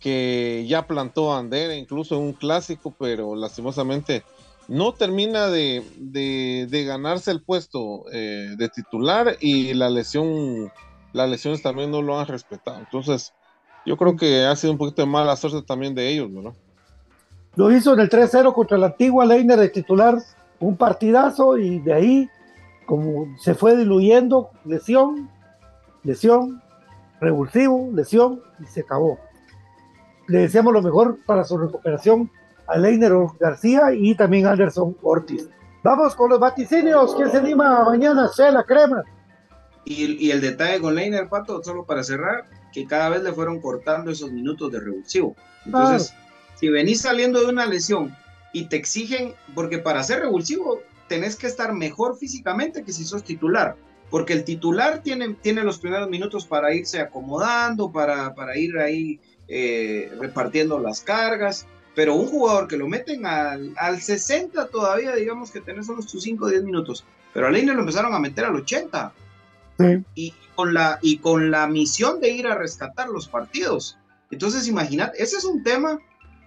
[0.00, 4.24] que ya plantó bandera incluso en un clásico, pero lastimosamente
[4.68, 10.72] no termina de, de- de ganarse el puesto eh, de titular y la lesión,
[11.12, 12.80] las lesiones también no lo han respetado.
[12.80, 13.34] Entonces,
[13.84, 16.54] yo creo que ha sido un poquito de mala suerte también de ellos, ¿verdad?
[17.56, 20.18] Lo hizo en el 3-0 contra la antigua Leiner de titular,
[20.60, 22.30] un partidazo y de ahí,
[22.86, 25.30] como se fue diluyendo, lesión,
[26.02, 26.62] lesión,
[27.20, 29.18] revulsivo, lesión y se acabó.
[30.28, 32.30] Le deseamos lo mejor para su recuperación
[32.66, 35.48] a Leiner García y también a Anderson Ortiz.
[35.82, 37.14] Vamos con los vaticinios.
[37.14, 38.28] ¿Quién se anima mañana?
[38.28, 39.02] Sea la crema.
[39.84, 43.32] Y, el- y el detalle con Leiner, Pato, solo para cerrar, que cada vez le
[43.32, 45.36] fueron cortando esos minutos de revulsivo.
[45.64, 46.12] Entonces,
[46.58, 48.14] si venís saliendo de una lesión
[48.52, 53.22] y te exigen, porque para ser revulsivo tenés que estar mejor físicamente que si sos
[53.22, 53.76] titular,
[54.10, 59.20] porque el titular tiene, tiene los primeros minutos para irse acomodando, para, para ir ahí
[59.48, 65.50] eh, repartiendo las cargas, pero un jugador que lo meten al, al 60 todavía, digamos
[65.50, 68.44] que tenés solo tus 5 o 10 minutos, pero a Leiner lo empezaron a meter
[68.44, 69.12] al 80
[69.78, 70.02] Sí.
[70.14, 73.98] y con la y con la misión de ir a rescatar los partidos.
[74.30, 76.00] Entonces, imaginad, ese es un tema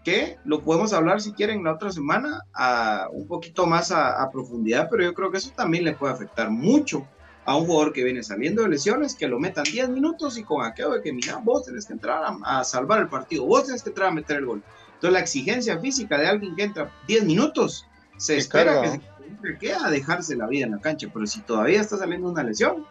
[0.04, 4.32] que lo podemos hablar si quieren la otra semana a un poquito más a, a
[4.32, 7.06] profundidad, pero yo creo que eso también le puede afectar mucho
[7.46, 10.64] a un jugador que viene saliendo de lesiones, que lo metan 10 minutos y con
[10.64, 13.82] aquello de que, mira, vos tenés que entrar a, a salvar el partido, vos tenés
[13.82, 14.64] que entrar a meter el gol.
[14.94, 17.88] Entonces, la exigencia física de alguien que entra 10 minutos,
[18.18, 19.04] se Qué espera carga, que ¿no?
[19.04, 19.10] se
[19.42, 22.44] que queda a dejarse la vida en la cancha, pero si todavía está saliendo una
[22.44, 22.86] lesión,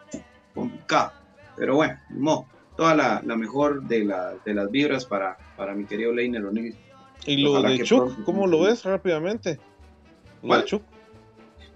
[0.53, 1.13] complicado.
[1.55, 2.45] Pero bueno, modo.
[2.75, 6.75] toda la, la mejor de, la, de las vibras para, para mi querido Leiner O'Neill.
[7.25, 9.59] Y lo Ojalá de Chuck, pronto- ¿cómo lo ves rápidamente?
[10.41, 10.61] Lo ¿Cuál?
[10.61, 10.83] de Chuck.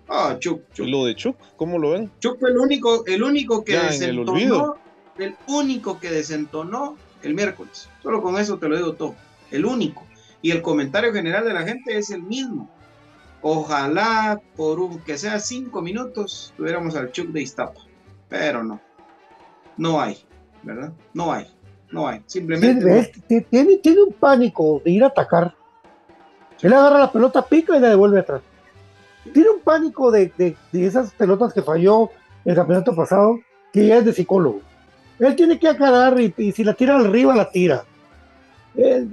[0.09, 0.87] Ah, Chuck, Chuck.
[0.87, 1.37] ¿Y lo de Chuck?
[1.55, 2.11] ¿Cómo lo ven?
[2.19, 4.77] Chuck fue el único, el único que Ya, el desentonó, olvido.
[5.17, 7.89] el único que desentonó el miércoles.
[8.01, 9.15] Solo con eso te lo digo todo.
[9.51, 10.05] El único.
[10.41, 12.69] Y el comentario general de la gente es el mismo.
[13.41, 17.81] Ojalá por un que sea cinco minutos tuviéramos al Chuck de Iztapa.
[18.29, 18.79] Pero no.
[19.77, 20.17] No hay,
[20.63, 20.93] ¿verdad?
[21.13, 21.47] No hay.
[21.93, 22.21] No hay.
[22.25, 22.81] Simplemente.
[22.81, 23.01] Tiene, no.
[23.01, 25.53] es- ti- tiene, tiene un pánico de ir a atacar.
[26.61, 28.41] Él agarra la pelota, pica y la devuelve atrás.
[29.33, 32.09] Tiene un pánico de, de- de esas pelotas que falló
[32.45, 33.39] el campeonato pasado,
[33.71, 34.61] que ya es de psicólogo.
[35.19, 37.83] Él tiene que aclarar y, y si la tira arriba, la tira.
[38.75, 39.09] Él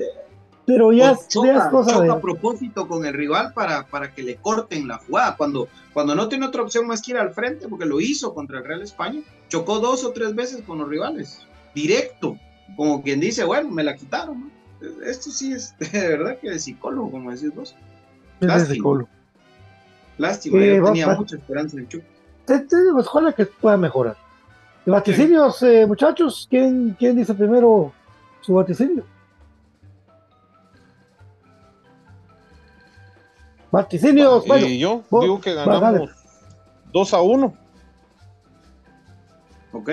[0.67, 2.11] pero ya, O es- ya es choca, cosa choca de.
[2.13, 5.37] a propósito con el rival para, para que le corten la jugada.
[5.37, 8.59] Cuando, cuando no tiene otra opción más que ir al frente, porque lo hizo contra
[8.59, 11.41] el Real España, chocó dos o tres veces con los rivales,
[11.75, 12.37] directo,
[12.77, 14.41] como quien dice, bueno, me la quitaron.
[14.41, 14.51] ¿no?
[15.05, 17.75] Esto sí es de verdad que de psicólogo, como decís vos.
[18.35, 18.75] es de lástima.
[18.75, 19.09] psicólogo.
[20.19, 22.03] Lástima, yo tenía mucha esperanza en Chuck.
[22.45, 24.17] Te- te digo, ojalá que pueda mejorar.
[24.87, 27.93] Vaticinios, eh, muchachos, ¿quién, ¿quién dice primero
[28.41, 29.05] su vaticinio?
[33.71, 36.11] Vaticinios, bueno, y yo vos- digo que ganamos
[36.93, 37.55] 2 a 1.
[39.73, 39.91] ¿Ok?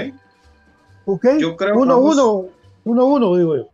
[1.05, 2.45] ok, Yo creo que 1 vamos- 1
[2.89, 3.69] 1 1 digo yo,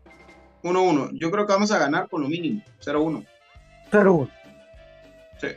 [0.63, 1.09] 1-1.
[1.19, 3.25] Yo creo que vamos a ganar con lo mínimo, 0-1.
[3.91, 4.29] 0 1.
[5.41, 5.47] Sí.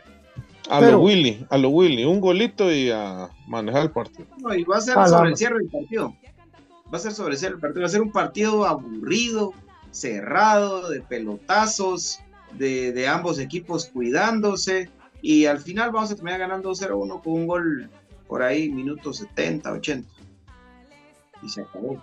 [0.69, 2.05] A Pero- lo Willy, a lo Willy.
[2.05, 4.27] Un golito y a manejar el partido.
[4.39, 6.15] No, y va a ser Ah, sobre el cierre del partido.
[6.93, 7.81] Va a ser sobre el cierre del partido.
[7.83, 9.53] Va a ser un partido aburrido,
[9.93, 12.19] cerrado, de pelotazos,
[12.53, 14.91] de, de ambos equipos cuidándose.
[15.23, 17.89] Y al final vamos a terminar ganando 0-1 con un gol
[18.27, 20.09] por ahí, minutos 70, 80.
[21.43, 22.03] Y se acabó.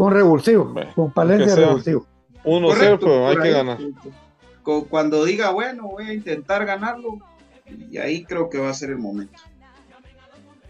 [0.00, 2.06] Con revulsivo, Bueno, con Palencia revulsivo.
[2.44, 3.78] 1-0, Correcto, pero hay que ganar.
[4.62, 7.18] Cu- Cuando diga, bueno, voy a intentar ganarlo,
[7.90, 9.38] y ahí creo que va a ser el momento.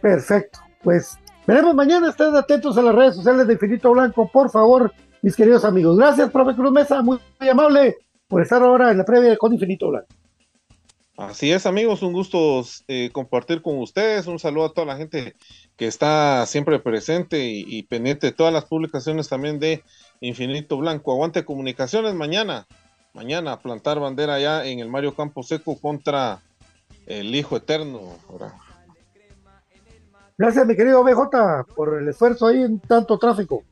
[0.01, 1.17] Perfecto, pues
[1.47, 5.65] veremos mañana, estén atentos a las redes sociales de Infinito Blanco, por favor, mis queridos
[5.65, 5.97] amigos.
[5.97, 9.91] Gracias, profe Cruz Mesa, muy, muy amable por estar ahora en la previa con Infinito
[9.91, 10.09] Blanco.
[11.21, 14.27] Así es, amigos, un gusto eh, compartir con ustedes.
[14.27, 15.37] Un saludo a toda la gente
[15.77, 19.85] que está siempre presente y, y pendiente de todas las publicaciones también de
[20.23, 21.13] Infinito Blanco.
[21.13, 22.67] Aguante comunicaciones mañana.
[23.13, 26.41] Mañana plantar bandera allá en el Mario Campo Seco contra
[27.05, 28.01] el Hijo Eterno.
[30.39, 33.63] Gracias, mi querido BJ, por el esfuerzo ahí en tanto tráfico.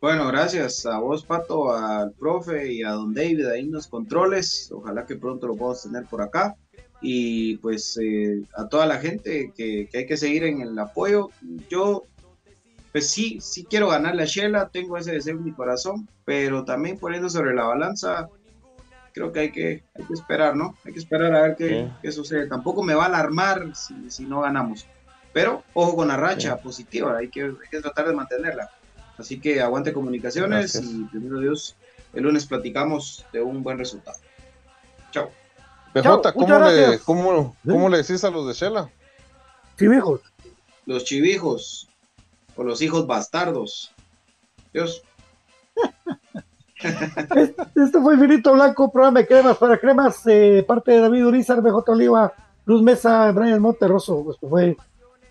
[0.00, 4.70] Bueno, gracias a vos, Pato, al profe y a don David ahí en los controles.
[4.72, 6.54] Ojalá que pronto lo podamos tener por acá.
[7.00, 11.30] Y pues eh, a toda la gente que, que hay que seguir en el apoyo.
[11.68, 12.02] Yo,
[12.92, 16.96] pues sí, sí quiero ganar la Shela, tengo ese deseo en mi corazón, pero también
[16.98, 18.28] poniendo sobre la balanza,
[19.12, 20.76] creo que hay que, hay que esperar, ¿no?
[20.84, 21.92] Hay que esperar a ver qué, Sí.
[22.02, 22.46] qué sucede.
[22.48, 24.86] Tampoco me va a alarmar si, si no ganamos.
[25.32, 28.70] Pero ojo con la racha positiva, hay que, hay que tratar de mantenerla.
[29.18, 30.84] Así que aguante comunicaciones Gracias.
[30.84, 31.76] y primero Dios,
[32.14, 34.18] el lunes platicamos de un buen resultado.
[35.10, 35.30] Chao.
[35.92, 38.90] PJ, ¿cómo le, cómo, cómo le decís a los de Shela?
[39.76, 40.20] Sí, hijos.
[40.86, 41.88] Los chivijos
[42.56, 43.92] o los hijos bastardos.
[44.72, 45.02] Dios.
[46.80, 51.90] Este fue Infinito Blanco, programa de cremas para cremas, eh, parte de David Urizar, BJ
[51.90, 52.32] Oliva,
[52.66, 54.24] Luz Mesa, Brian Monterroso.
[54.30, 54.76] Esto fue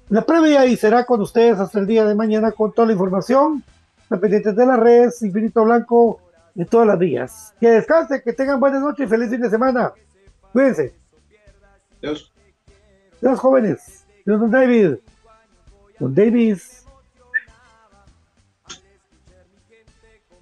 [0.09, 3.63] la previa y será con ustedes hasta el día de mañana con toda la información.
[4.07, 6.21] Estén pendientes de las redes, Infinito Blanco,
[6.55, 7.53] de todas las días.
[7.59, 9.91] Que descansen, que tengan buenas noches y feliz fin de semana.
[10.53, 10.95] Cuídense.
[12.01, 12.31] Dios.
[13.19, 14.05] Dios jóvenes.
[14.25, 14.99] Dios don David.
[15.99, 16.76] Don Davis.